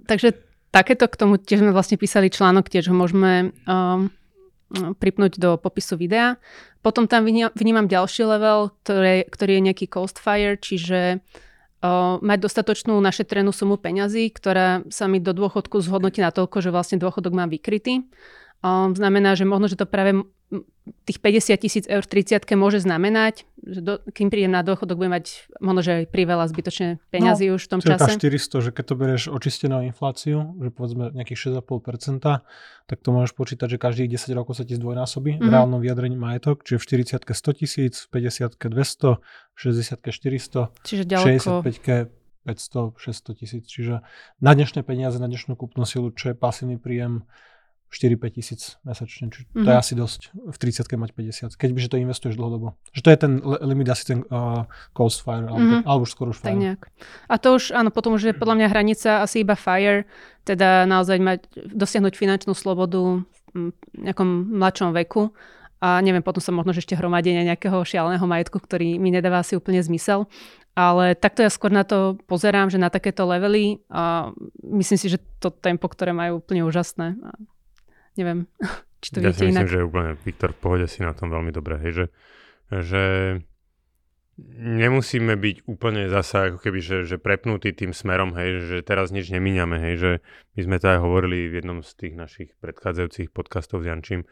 Takže 0.07 0.50
takéto 0.71 1.07
k 1.11 1.19
tomu 1.19 1.37
tiež 1.37 1.63
sme 1.63 1.75
vlastne 1.75 1.99
písali 1.99 2.31
článok, 2.31 2.71
tiež 2.71 2.91
ho 2.91 2.97
môžeme 2.97 3.55
um, 3.67 4.11
pripnúť 4.71 5.39
do 5.39 5.59
popisu 5.59 5.99
videa. 5.99 6.39
Potom 6.81 7.11
tam 7.11 7.27
vnímam 7.27 7.91
ďalší 7.91 8.23
level, 8.25 8.73
ktoré, 8.83 9.27
ktorý 9.27 9.59
je 9.59 9.67
nejaký 9.67 9.87
cost 9.91 10.23
fire, 10.23 10.57
čiže 10.57 11.19
uh, 11.21 12.17
mať 12.23 12.39
dostatočnú 12.41 12.95
našetrenú 13.03 13.51
sumu 13.51 13.77
peňazí, 13.77 14.31
ktorá 14.31 14.87
sa 14.89 15.11
mi 15.11 15.19
do 15.19 15.35
dôchodku 15.35 15.83
zhodnotí 15.83 16.23
na 16.23 16.31
toľko, 16.31 16.63
že 16.63 16.71
vlastne 16.73 17.03
dôchodok 17.03 17.35
mám 17.35 17.51
vykrytý. 17.51 18.07
Um, 18.63 18.95
znamená, 18.95 19.35
že 19.35 19.49
možno, 19.49 19.67
že 19.67 19.77
to 19.77 19.91
práve 19.91 20.23
tých 21.07 21.19
50 21.23 21.63
tisíc 21.63 21.85
eur 21.87 22.03
v 22.03 22.23
30 22.27 22.43
môže 22.59 22.83
znamenať, 22.83 23.47
že 23.61 23.81
do, 23.85 24.01
kým 24.09 24.33
prídem 24.33 24.53
na 24.53 24.65
dôchodok, 24.65 24.97
budem 24.97 25.21
mať 25.21 25.53
možno, 25.61 25.81
že 25.85 25.93
aj 26.03 26.05
priveľa 26.09 26.49
zbytočne 26.49 26.89
peňazí 27.13 27.53
no, 27.53 27.61
už 27.61 27.63
v 27.67 27.71
tom 27.71 27.81
čase. 27.85 28.17
400, 28.17 28.65
že 28.65 28.71
keď 28.73 28.85
to 28.89 28.95
berieš 28.97 29.23
očistenú 29.29 29.85
infláciu, 29.85 30.57
že 30.57 30.71
povedzme 30.73 31.13
nejakých 31.13 31.61
6,5%, 31.61 32.25
tak 32.89 32.99
to 33.05 33.09
môžeš 33.13 33.33
počítať, 33.37 33.67
že 33.71 33.79
každých 33.79 34.17
10 34.17 34.33
rokov 34.35 34.57
sa 34.57 34.65
ti 34.65 34.75
zdvojnásobí 34.81 35.37
mm-hmm. 35.37 35.47
v 35.47 35.53
reálnom 35.53 35.81
vyjadrení 35.85 36.17
majetok, 36.17 36.65
čiže 36.65 36.81
v 36.81 36.85
40 37.21 37.29
100 37.29 37.61
tisíc, 37.61 37.95
v 38.09 38.25
50 38.25 38.57
200, 38.57 39.21
v 39.21 39.59
60 39.61 40.01
400, 40.09 40.89
čiže 40.89 41.03
ďaleko... 41.05 41.63
65 41.63 42.21
500, 42.41 42.97
600 42.97 43.37
tisíc. 43.37 43.65
Čiže 43.69 44.01
na 44.41 44.57
dnešné 44.57 44.81
peniaze, 44.81 45.21
na 45.21 45.29
dnešnú 45.29 45.61
kúpnu 45.61 45.85
silu, 45.85 46.09
čo 46.09 46.33
je 46.33 46.37
pasívny 46.37 46.81
príjem, 46.81 47.29
4-5 47.91 48.39
tisíc 48.39 48.79
mesačne, 48.87 49.35
čiže 49.35 49.51
mm-hmm. 49.51 49.67
to 49.67 49.69
je 49.69 49.77
mhm. 49.77 49.83
asi 49.83 49.95
dosť 49.99 50.21
v 50.33 50.57
30 50.57 51.03
mať 51.03 51.11
50, 51.55 51.59
keď 51.59 51.71
by 51.75 51.79
že 51.83 51.89
to 51.91 51.97
investuješ 51.99 52.35
dlhodobo. 52.39 52.79
Že 52.95 53.01
to 53.03 53.11
je 53.11 53.19
ten 53.19 53.33
limit 53.67 53.91
asi 53.91 54.05
ten 54.15 54.19
uh, 54.31 54.71
coast 54.95 55.27
fire, 55.27 55.51
mm-hmm. 55.51 55.83
alebo, 55.83 56.07
už 56.07 56.11
skoro 56.15 56.31
už 56.31 56.39
fire. 56.39 56.55
Tak 56.55 56.63
nejak. 56.63 56.81
A 57.27 57.35
to 57.43 57.59
už, 57.59 57.75
áno, 57.75 57.91
potom 57.91 58.15
už 58.15 58.31
je 58.31 58.35
podľa 58.35 58.63
mňa 58.63 58.67
hranica 58.71 59.11
asi 59.27 59.43
iba 59.43 59.59
fire, 59.59 60.07
teda 60.47 60.87
naozaj 60.87 61.19
mať, 61.19 61.41
dosiahnuť 61.75 62.15
finančnú 62.15 62.55
slobodu 62.55 63.27
v 63.51 63.75
nejakom 63.99 64.55
mladšom 64.55 64.95
veku 64.95 65.35
a 65.81 65.97
neviem, 66.05 66.21
potom 66.21 66.45
sa 66.45 66.53
možno 66.53 66.77
že 66.77 66.85
ešte 66.85 66.95
hromadenia 66.95 67.41
nejakého 67.43 67.81
šialeného 67.81 68.29
majetku, 68.29 68.61
ktorý 68.61 69.01
mi 69.01 69.09
nedáva 69.09 69.41
asi 69.41 69.57
úplne 69.57 69.81
zmysel. 69.81 70.29
Ale 70.77 71.19
takto 71.19 71.43
ja 71.43 71.51
skôr 71.51 71.73
na 71.73 71.83
to 71.83 72.21
pozerám, 72.29 72.71
že 72.71 72.79
na 72.79 72.93
takéto 72.93 73.27
levely 73.27 73.83
a 73.91 74.31
myslím 74.61 74.99
si, 75.01 75.11
že 75.11 75.19
to 75.43 75.51
tempo, 75.51 75.91
ktoré 75.91 76.15
majú 76.15 76.39
úplne 76.39 76.63
úžasné. 76.63 77.19
Neviem, 78.19 78.51
či 79.03 79.09
to 79.15 79.19
ja 79.23 79.31
viete 79.31 79.45
si 79.45 79.53
myslím, 79.53 79.71
že 79.71 79.87
úplne 79.87 80.11
Viktor 80.25 80.51
v 80.57 80.61
pohode 80.61 80.87
si 80.91 81.05
na 81.05 81.15
tom 81.15 81.31
veľmi 81.31 81.53
dobre, 81.55 81.79
hej, 81.79 81.93
že, 81.93 82.07
že 82.73 83.05
nemusíme 84.57 85.37
byť 85.37 85.57
úplne 85.69 86.09
zasa 86.09 86.53
ako 86.53 86.59
keby, 86.65 86.81
že, 86.81 86.99
že 87.05 87.17
prepnutí 87.21 87.77
tým 87.77 87.93
smerom, 87.93 88.33
hej, 88.37 88.65
že 88.65 88.77
teraz 88.81 89.13
nič 89.13 89.29
nemíňame, 89.29 89.77
hej, 89.79 89.95
že 89.97 90.11
my 90.57 90.61
sme 90.65 90.77
to 90.81 90.87
aj 90.97 90.99
hovorili 91.01 91.49
v 91.51 91.61
jednom 91.61 91.79
z 91.85 91.91
tých 91.97 92.15
našich 92.17 92.51
predchádzajúcich 92.65 93.29
podcastov 93.31 93.85
s 93.85 93.89
Jančím, 93.91 94.23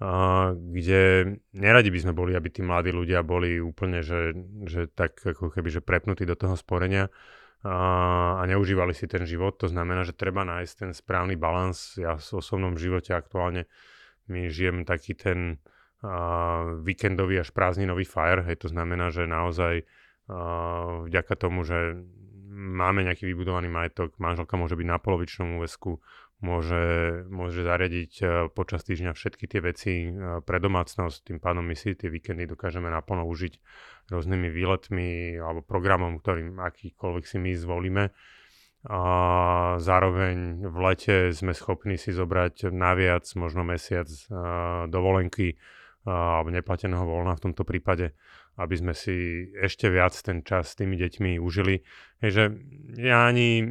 a, 0.00 0.52
kde 0.54 1.34
neradi 1.52 1.90
by 1.90 1.98
sme 1.98 2.12
boli, 2.14 2.32
aby 2.38 2.48
tí 2.48 2.62
mladí 2.62 2.94
ľudia 2.94 3.26
boli 3.26 3.58
úplne, 3.58 4.00
že, 4.00 4.32
že 4.64 4.86
tak 4.88 5.18
ako 5.18 5.50
keby, 5.50 5.68
že 5.68 5.84
prepnutí 5.84 6.24
do 6.24 6.38
toho 6.38 6.54
sporenia, 6.54 7.10
a 7.60 8.40
neužívali 8.48 8.96
si 8.96 9.04
ten 9.04 9.28
život. 9.28 9.60
To 9.60 9.68
znamená, 9.68 10.08
že 10.08 10.16
treba 10.16 10.48
nájsť 10.48 10.72
ten 10.80 10.90
správny 10.96 11.36
balans. 11.36 12.00
Ja 12.00 12.16
v 12.16 12.24
osobnom 12.40 12.80
živote 12.80 13.12
aktuálne 13.12 13.68
my 14.32 14.48
žijem 14.48 14.88
taký 14.88 15.12
ten 15.12 15.60
uh, 16.00 16.80
víkendový 16.80 17.44
až 17.44 17.52
prázdninový 17.52 18.08
fire. 18.08 18.40
Hej, 18.48 18.64
to 18.64 18.68
znamená, 18.72 19.12
že 19.12 19.28
naozaj 19.28 19.84
uh, 19.84 21.04
vďaka 21.04 21.34
tomu, 21.36 21.66
že 21.68 22.00
máme 22.50 23.06
nejaký 23.06 23.30
vybudovaný 23.30 23.70
majetok, 23.70 24.18
manželka 24.18 24.58
môže 24.58 24.74
byť 24.74 24.86
na 24.90 24.98
polovičnom 24.98 25.62
úvesku, 25.62 26.02
môže, 26.42 26.82
môže 27.30 27.62
zariadiť 27.62 28.12
uh, 28.20 28.28
počas 28.50 28.82
týždňa 28.82 29.14
všetky 29.14 29.44
tie 29.46 29.60
veci 29.62 29.92
uh, 30.10 30.42
pre 30.42 30.58
domácnosť, 30.58 31.30
tým 31.30 31.38
pádom 31.38 31.62
my 31.62 31.78
si 31.78 31.94
tie 31.94 32.10
víkendy 32.10 32.50
dokážeme 32.50 32.90
naplno 32.90 33.24
užiť 33.30 33.54
rôznymi 34.10 34.48
výletmi 34.50 35.38
alebo 35.38 35.62
programom, 35.62 36.18
ktorým 36.18 36.58
akýkoľvek 36.58 37.24
si 37.24 37.36
my 37.38 37.52
zvolíme. 37.54 38.04
A 38.88 39.00
zároveň 39.76 40.64
v 40.64 40.76
lete 40.80 41.16
sme 41.36 41.52
schopní 41.52 42.00
si 42.00 42.16
zobrať 42.16 42.72
naviac, 42.72 43.28
možno 43.36 43.60
mesiac 43.60 44.08
dovolenky 44.88 45.60
alebo 46.08 46.48
neplateného 46.48 47.04
voľna 47.04 47.36
v 47.36 47.44
tomto 47.44 47.68
prípade, 47.68 48.16
aby 48.58 48.74
sme 48.74 48.92
si 48.96 49.46
ešte 49.54 49.86
viac 49.92 50.16
ten 50.18 50.42
čas 50.42 50.74
s 50.74 50.78
tými 50.78 50.98
deťmi 50.98 51.38
užili. 51.38 51.86
Takže 52.18 52.42
ja 52.98 53.28
ani 53.28 53.62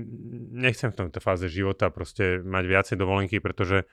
nechcem 0.56 0.94
v 0.94 0.98
tomto 1.06 1.20
fáze 1.20 1.52
života 1.52 1.92
proste 1.92 2.39
mať 2.39 2.63
viacej 2.65 2.96
dovolenky, 2.96 3.38
pretože 3.44 3.86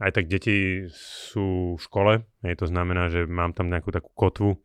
aj 0.00 0.16
tak 0.16 0.32
deti 0.32 0.88
sú 0.92 1.76
v 1.76 1.82
škole, 1.82 2.12
je 2.40 2.56
to 2.56 2.64
znamená, 2.64 3.12
že 3.12 3.28
mám 3.28 3.52
tam 3.52 3.68
nejakú 3.68 3.92
takú 3.92 4.08
kotvu 4.16 4.56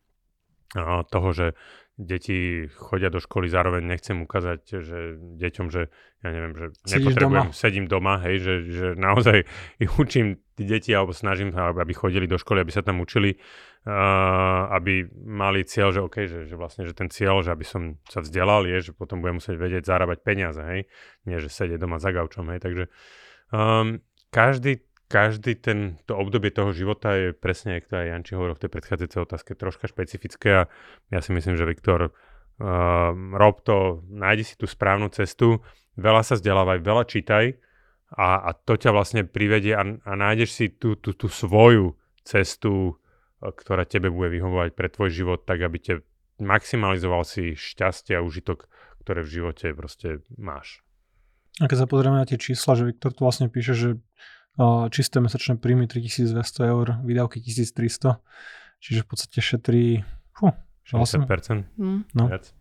toho, 1.12 1.30
že 1.36 1.60
deti 1.96 2.68
chodia 2.76 3.08
do 3.08 3.24
školy, 3.24 3.48
zároveň 3.48 3.88
nechcem 3.88 4.20
ukázať, 4.20 4.60
že 4.84 5.16
deťom, 5.16 5.68
že 5.72 5.88
ja 6.20 6.30
neviem, 6.30 6.54
že 6.56 6.66
Sedíš 6.84 7.16
nepotrebujem, 7.16 7.48
doma. 7.48 7.56
sedím 7.56 7.86
doma, 7.88 8.16
hej, 8.20 8.36
že, 8.44 8.54
že 8.68 8.88
naozaj 9.00 9.48
ich 9.84 9.92
učím 9.96 10.44
tí 10.60 10.68
deti, 10.68 10.92
alebo 10.92 11.16
snažím 11.16 11.56
sa, 11.56 11.72
aby 11.72 11.96
chodili 11.96 12.28
do 12.28 12.36
školy, 12.36 12.60
aby 12.60 12.72
sa 12.76 12.84
tam 12.84 13.00
učili, 13.00 13.40
uh, 13.88 14.76
aby 14.76 15.08
mali 15.24 15.64
cieľ, 15.64 15.96
že 15.96 16.02
OK, 16.04 16.16
že, 16.28 16.40
že 16.48 16.56
vlastne, 16.60 16.84
že 16.84 16.92
ten 16.92 17.08
cieľ, 17.08 17.40
že 17.44 17.56
aby 17.56 17.64
som 17.64 17.96
sa 18.12 18.20
vzdelal, 18.20 18.68
je, 18.68 18.92
že 18.92 18.92
potom 18.92 19.24
budem 19.24 19.40
musieť 19.40 19.56
vedieť 19.56 19.84
zarábať 19.88 20.20
peniaze, 20.20 20.60
hej, 20.60 20.92
nie, 21.24 21.38
že 21.40 21.48
sedieť 21.48 21.80
doma 21.80 22.00
za 22.00 22.12
gaučom, 22.12 22.52
hej, 22.52 22.60
takže 22.60 22.92
um, 23.56 24.04
každý 24.36 24.85
každý 25.06 25.56
ten, 25.56 26.02
to 26.10 26.18
obdobie 26.18 26.50
toho 26.50 26.74
života 26.74 27.14
je 27.14 27.28
presne, 27.34 27.78
ako 27.78 27.94
to 27.94 27.96
aj 28.02 28.08
Janči 28.10 28.32
hovoril 28.34 28.56
v 28.58 28.64
tej 28.66 28.72
predchádzajúcej 28.74 29.22
otázke, 29.22 29.52
troška 29.54 29.86
špecifické 29.86 30.50
a 30.54 30.64
ja 31.14 31.20
si 31.22 31.30
myslím, 31.34 31.54
že 31.56 31.70
Viktor, 31.70 32.10
uh, 32.10 33.12
rob 33.38 33.62
to, 33.62 34.02
nájdi 34.10 34.44
si 34.44 34.56
tú 34.58 34.66
správnu 34.66 35.14
cestu, 35.14 35.62
veľa 35.96 36.26
sa 36.26 36.34
vzdelávaj, 36.38 36.82
veľa 36.82 37.04
čítaj 37.06 37.54
a, 38.18 38.50
a 38.50 38.50
to 38.58 38.78
ťa 38.78 38.92
vlastne 38.94 39.22
privedie 39.30 39.78
a, 39.78 39.86
a 39.86 40.12
nájdeš 40.18 40.50
si 40.58 40.66
tú, 40.74 40.98
tú, 40.98 41.14
tú 41.14 41.30
svoju 41.30 41.94
cestu, 42.26 42.98
ktorá 43.42 43.86
tebe 43.86 44.10
bude 44.10 44.34
vyhovovať 44.34 44.74
pre 44.74 44.90
tvoj 44.90 45.10
život, 45.14 45.40
tak 45.46 45.62
aby 45.62 45.78
te 45.78 45.94
maximalizoval 46.42 47.22
si 47.24 47.54
šťastie 47.54 48.18
a 48.18 48.26
užitok, 48.26 48.66
ktoré 49.06 49.22
v 49.22 49.34
živote 49.42 49.72
proste 49.78 50.26
máš. 50.36 50.82
A 51.64 51.72
keď 51.72 51.86
sa 51.86 51.88
pozrieme 51.88 52.20
na 52.20 52.28
tie 52.28 52.36
čísla, 52.36 52.76
že 52.76 52.90
Viktor 52.92 53.16
tu 53.16 53.24
vlastne 53.24 53.48
píše, 53.48 53.72
že 53.72 53.90
čisté 54.92 55.20
mesačné 55.20 55.60
príjmy 55.60 55.88
3200 55.88 56.72
eur, 56.72 56.88
výdavky 57.04 57.44
1300, 57.44 58.20
čiže 58.80 59.00
v 59.04 59.08
podstate 59.08 59.40
šetrí 59.44 59.86
fú, 60.32 60.56
60%. 60.88 61.68
Mm. 61.76 62.08
No. 62.16 62.26
Viac. 62.32 62.52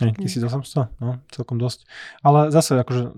Nie, 0.00 0.16
1800, 0.16 0.96
no, 1.04 1.20
celkom 1.28 1.60
dosť. 1.60 1.84
Ale 2.24 2.48
zase, 2.48 2.80
akože 2.80 3.12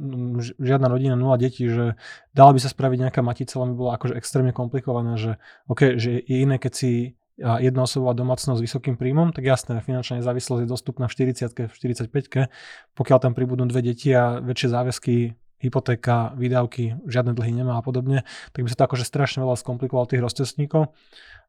žiadna 0.59 0.91
rodina, 0.91 1.15
nula 1.15 1.39
detí, 1.39 1.71
že 1.71 1.95
dala 2.35 2.51
by 2.51 2.59
sa 2.59 2.75
spraviť 2.75 3.07
nejaká 3.07 3.23
matica, 3.23 3.55
ale 3.55 3.71
by 3.71 3.75
bola 3.79 3.93
akože 3.95 4.19
extrémne 4.19 4.51
komplikovaná, 4.51 5.15
že 5.15 5.39
OK, 5.71 5.95
že 5.95 6.27
je 6.27 6.37
iné, 6.43 6.59
keď 6.59 6.73
si 6.75 6.93
jednoosobová 7.39 8.13
domácnosť 8.13 8.59
s 8.61 8.65
vysokým 8.67 9.01
príjmom, 9.01 9.33
tak 9.33 9.49
jasné, 9.49 9.81
finančná 9.81 10.21
nezávislosť 10.21 10.63
je 10.67 10.69
dostupná 10.69 11.09
v 11.09 11.33
40 11.33 11.71
v 11.71 11.75
45 11.75 12.53
pokiaľ 12.93 13.19
tam 13.19 13.33
pribudnú 13.33 13.65
dve 13.67 13.81
deti 13.83 14.13
a 14.13 14.43
väčšie 14.43 14.69
záväzky 14.69 15.17
hypotéka, 15.63 16.35
výdavky, 16.35 16.99
žiadne 17.07 17.33
dlhy 17.39 17.63
nemá 17.63 17.79
a 17.79 17.83
podobne, 17.87 18.27
tak 18.51 18.67
by 18.67 18.69
sa 18.69 18.77
to 18.83 18.87
akože 18.91 19.07
strašne 19.07 19.47
veľa 19.47 19.55
skomplikovalo 19.55 20.11
tých 20.11 20.21
rozcestníkov. 20.21 20.91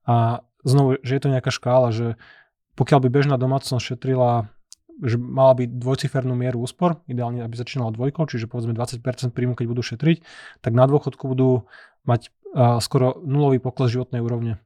A 0.06 0.45
znovu, 0.62 1.02
že 1.02 1.17
je 1.17 1.21
to 1.26 1.34
nejaká 1.34 1.49
škála, 1.49 1.89
že 1.89 2.08
pokiaľ 2.78 2.99
by 3.04 3.10
bežná 3.10 3.36
domácnosť 3.41 3.84
šetrila 3.84 4.54
že 5.02 5.17
mala 5.17 5.58
by 5.58 5.65
dvojcifernú 5.65 6.38
mieru 6.38 6.62
úspor, 6.62 7.02
ideálne 7.10 7.41
aby 7.41 7.58
začínala 7.58 7.89
dvojkou, 7.89 8.30
čiže 8.30 8.45
povedzme 8.45 8.78
20% 8.78 9.34
príjmu, 9.34 9.58
keď 9.58 9.65
budú 9.65 9.82
šetriť, 9.82 10.21
tak 10.62 10.71
na 10.78 10.86
dôchodku 10.86 11.26
budú 11.26 11.65
mať 12.06 12.30
skoro 12.78 13.17
nulový 13.26 13.58
pokles 13.58 13.89
životnej 13.89 14.21
úrovne 14.21 14.62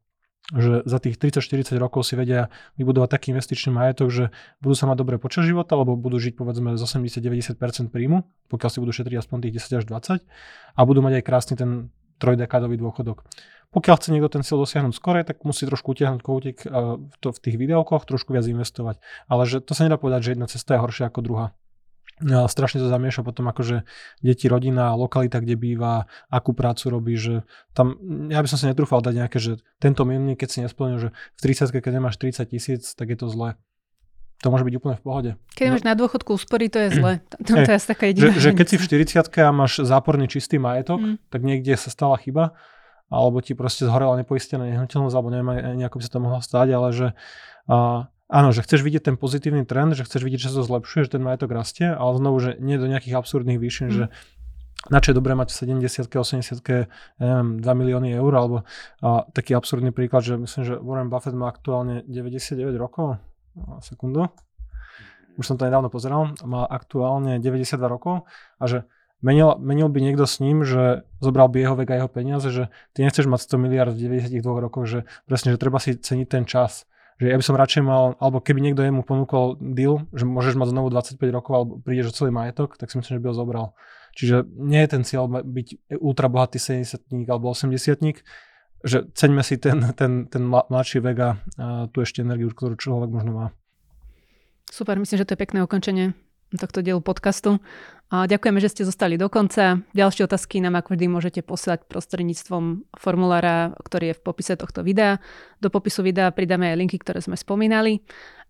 že 0.56 0.88
za 0.88 0.98
tých 1.04 1.20
30-40 1.20 1.76
rokov 1.76 2.08
si 2.08 2.16
vedia 2.16 2.48
vybudovať 2.80 3.10
taký 3.12 3.36
investičný 3.36 3.76
majetok, 3.76 4.08
že 4.08 4.24
budú 4.64 4.76
sa 4.80 4.88
mať 4.88 4.98
dobre 5.04 5.16
počas 5.20 5.44
života, 5.44 5.76
alebo 5.76 6.00
budú 6.00 6.16
žiť 6.16 6.40
povedzme 6.40 6.80
z 6.80 6.82
80-90% 6.88 7.92
príjmu, 7.92 8.24
pokiaľ 8.48 8.70
si 8.72 8.80
budú 8.80 8.96
šetriť 8.96 9.20
aspoň 9.20 9.38
tých 9.44 9.54
10 9.60 9.80
až 9.84 9.86
20 9.92 10.24
a 10.76 10.80
budú 10.88 11.00
mať 11.04 11.20
aj 11.20 11.24
krásny 11.28 11.54
ten 11.60 11.92
trojdekádový 12.24 12.80
dôchodok. 12.80 13.28
Pokiaľ 13.76 13.96
chce 14.00 14.10
niekto 14.16 14.32
ten 14.32 14.44
cieľ 14.48 14.64
dosiahnuť 14.64 14.96
skore, 14.96 15.20
tak 15.28 15.44
musí 15.44 15.68
trošku 15.68 15.92
utiahnuť 15.92 16.22
koutik 16.24 16.64
v, 16.64 17.16
to, 17.20 17.36
v 17.36 17.40
tých 17.44 17.60
výdavkoch, 17.60 18.08
trošku 18.08 18.32
viac 18.32 18.48
investovať. 18.48 19.04
Ale 19.28 19.44
že 19.44 19.60
to 19.60 19.76
sa 19.76 19.84
nedá 19.84 20.00
povedať, 20.00 20.32
že 20.32 20.34
jedna 20.40 20.48
cesta 20.48 20.80
je 20.80 20.82
horšia 20.82 21.12
ako 21.12 21.20
druhá. 21.20 21.48
No, 22.18 22.50
strašne 22.50 22.82
to 22.82 22.90
zamieša 22.90 23.22
potom 23.22 23.46
akože 23.46 23.86
deti, 24.26 24.50
rodina, 24.50 24.98
lokalita, 24.98 25.38
kde 25.38 25.54
býva, 25.54 26.10
akú 26.34 26.50
prácu 26.50 26.90
robí, 26.90 27.14
že 27.14 27.46
tam, 27.78 27.94
ja 28.34 28.42
by 28.42 28.50
som 28.50 28.58
si 28.58 28.66
netrúfal 28.66 29.06
dať 29.06 29.14
nejaké, 29.14 29.38
že 29.38 29.62
tento 29.78 30.02
milník, 30.02 30.42
keď 30.42 30.50
si 30.50 30.60
nesplnil, 30.66 30.98
že 30.98 31.10
v 31.14 31.40
30 31.46 31.78
keď 31.78 31.94
nemáš 31.94 32.18
30 32.18 32.50
tisíc, 32.50 32.98
tak 32.98 33.14
je 33.14 33.18
to 33.22 33.30
zlé. 33.30 33.54
To 34.46 34.54
môže 34.54 34.66
byť 34.66 34.76
úplne 34.78 34.96
v 34.98 35.04
pohode. 35.06 35.32
Keď 35.58 35.66
no. 35.66 35.72
máš 35.78 35.86
na 35.86 35.94
dôchodku 35.98 36.38
úspory, 36.38 36.70
to 36.70 36.78
je 36.90 37.02
zle. 37.02 37.14
To, 37.46 37.54
to, 37.54 37.70
je 37.70 37.80
taká 37.86 38.10
jediná. 38.10 38.34
Že, 38.34 38.42
že 38.42 38.50
keď 38.54 38.68
si 38.70 38.76
v 38.82 38.84
40 39.30 39.46
a 39.46 39.52
máš 39.54 39.74
záporný 39.86 40.26
čistý 40.26 40.58
majetok, 40.58 40.98
mm. 40.98 41.16
tak 41.30 41.42
niekde 41.46 41.78
sa 41.78 41.94
stala 41.94 42.18
chyba, 42.18 42.58
alebo 43.14 43.46
ti 43.46 43.54
proste 43.54 43.86
zhorela 43.86 44.18
nepoistená 44.18 44.66
nehnuteľnosť, 44.66 45.16
alebo 45.16 45.30
neviem 45.30 45.78
nejako 45.80 46.02
by 46.02 46.04
sa 46.06 46.12
to 46.12 46.20
mohlo 46.22 46.42
stať, 46.42 46.68
ale 46.74 46.88
že 46.94 47.08
uh, 47.70 48.10
áno, 48.28 48.52
že 48.52 48.64
chceš 48.64 48.84
vidieť 48.84 49.12
ten 49.12 49.16
pozitívny 49.20 49.64
trend, 49.64 49.96
že 49.96 50.04
chceš 50.04 50.24
vidieť, 50.24 50.40
že 50.48 50.50
sa 50.52 50.62
to 50.62 50.68
zlepšuje, 50.68 51.08
že 51.08 51.20
ten 51.20 51.24
majetok 51.24 51.52
rastie, 51.52 51.88
ale 51.88 52.20
znovu, 52.20 52.38
že 52.40 52.52
nie 52.60 52.80
do 52.80 52.88
nejakých 52.88 53.18
absurdných 53.20 53.60
výšin, 53.60 53.88
mm. 53.90 53.96
že 53.96 54.06
na 54.94 55.02
čo 55.02 55.12
je 55.12 55.20
dobré 55.20 55.34
mať 55.34 55.52
v 55.52 55.84
70 55.84 56.06
80 56.06 56.62
neviem, 57.20 57.48
2 57.60 57.66
milióny 57.66 58.10
eur, 58.14 58.32
alebo 58.38 58.56
a, 59.02 59.26
taký 59.34 59.58
absurdný 59.58 59.90
príklad, 59.90 60.24
že 60.24 60.38
myslím, 60.38 60.64
že 60.64 60.76
Warren 60.78 61.10
Buffett 61.10 61.34
má 61.34 61.50
aktuálne 61.50 62.06
99 62.06 62.78
rokov, 62.78 63.18
a, 63.58 63.82
sekundu, 63.82 64.30
už 65.38 65.46
som 65.46 65.56
to 65.56 65.70
nedávno 65.70 65.88
pozeral, 65.94 66.34
má 66.44 66.66
aktuálne 66.66 67.38
92 67.38 67.78
rokov. 67.86 68.26
A 68.58 68.66
že 68.66 68.90
menil, 69.22 69.56
menil 69.62 69.88
by 69.88 70.02
niekto 70.02 70.26
s 70.26 70.42
ním, 70.42 70.66
že 70.66 71.06
zobral 71.22 71.48
by 71.48 71.62
jeho 71.62 71.76
vek 71.78 71.90
a 71.94 71.96
jeho 72.02 72.10
peniaze, 72.10 72.50
že 72.50 72.74
ty 72.98 73.06
nechceš 73.06 73.30
mať 73.30 73.46
100 73.46 73.64
miliard 73.64 73.94
v 73.94 74.02
92 74.18 74.42
rokoch, 74.42 74.86
že 74.90 75.00
presne, 75.30 75.54
že 75.54 75.62
treba 75.62 75.78
si 75.78 75.94
ceniť 75.94 76.28
ten 76.28 76.44
čas 76.50 76.90
že 77.18 77.34
ja 77.34 77.38
by 77.38 77.46
som 77.46 77.58
radšej 77.58 77.82
mal, 77.82 78.14
alebo 78.22 78.38
keby 78.38 78.62
niekto 78.62 78.86
jemu 78.86 79.02
ponúkol 79.02 79.58
deal, 79.58 80.06
že 80.14 80.26
môžeš 80.26 80.54
mať 80.54 80.70
znovu 80.70 80.94
25 80.94 81.18
rokov 81.34 81.54
alebo 81.54 81.74
prídeš 81.82 82.14
o 82.14 82.18
celý 82.18 82.30
majetok, 82.30 82.78
tak 82.78 82.94
si 82.94 83.02
myslím, 83.02 83.18
že 83.18 83.24
by 83.26 83.30
ho 83.34 83.36
zobral. 83.36 83.66
Čiže 84.14 84.46
nie 84.54 84.82
je 84.86 84.90
ten 84.90 85.02
cieľ 85.02 85.26
byť 85.30 85.98
ultra 85.98 86.30
bohatý 86.30 86.62
70 86.62 87.10
alebo 87.30 87.54
80 87.54 88.02
že 88.86 89.10
ceňme 89.18 89.42
si 89.42 89.58
ten, 89.58 89.82
ten, 89.98 90.30
ten 90.30 90.44
mladší 90.46 91.02
vek 91.02 91.18
a, 91.18 91.32
a 91.58 91.68
tú 91.90 92.06
ešte 92.06 92.22
energiu, 92.22 92.54
ktorú 92.54 92.78
človek 92.78 93.10
možno 93.10 93.32
má. 93.34 93.48
Super, 94.70 95.02
myslím, 95.02 95.18
že 95.18 95.26
to 95.26 95.34
je 95.34 95.42
pekné 95.42 95.66
ukončenie 95.66 96.14
tohto 96.56 96.80
dielu 96.80 97.04
podcastu. 97.04 97.60
A 98.08 98.24
ďakujeme, 98.24 98.64
že 98.64 98.72
ste 98.72 98.88
zostali 98.88 99.20
do 99.20 99.28
konca. 99.28 99.84
Ďalšie 99.92 100.32
otázky 100.32 100.64
nám 100.64 100.80
ako 100.80 100.96
vždy 100.96 101.06
môžete 101.12 101.42
poslať 101.44 101.84
prostredníctvom 101.92 102.88
formulára, 102.96 103.76
ktorý 103.84 104.16
je 104.16 104.16
v 104.16 104.24
popise 104.24 104.56
tohto 104.56 104.80
videa. 104.80 105.20
Do 105.60 105.68
popisu 105.68 106.08
videa 106.08 106.32
pridáme 106.32 106.72
aj 106.72 106.80
linky, 106.80 107.04
ktoré 107.04 107.20
sme 107.20 107.36
spomínali. 107.36 108.00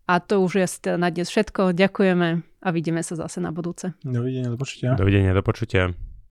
A 0.05 0.21
to 0.21 0.45
už 0.45 0.51
je 0.61 0.67
na 0.93 1.09
dnes 1.09 1.25
všetko. 1.27 1.73
Ďakujeme 1.73 2.27
a 2.45 2.67
vidíme 2.69 3.01
sa 3.01 3.17
zase 3.17 3.41
na 3.41 3.49
budúce. 3.49 3.97
Dovidenia, 4.05 4.53
do 4.53 4.61
počutia. 4.61 4.93
Dovidenia, 4.93 5.33
do 5.33 5.41
počutia. 5.41 5.97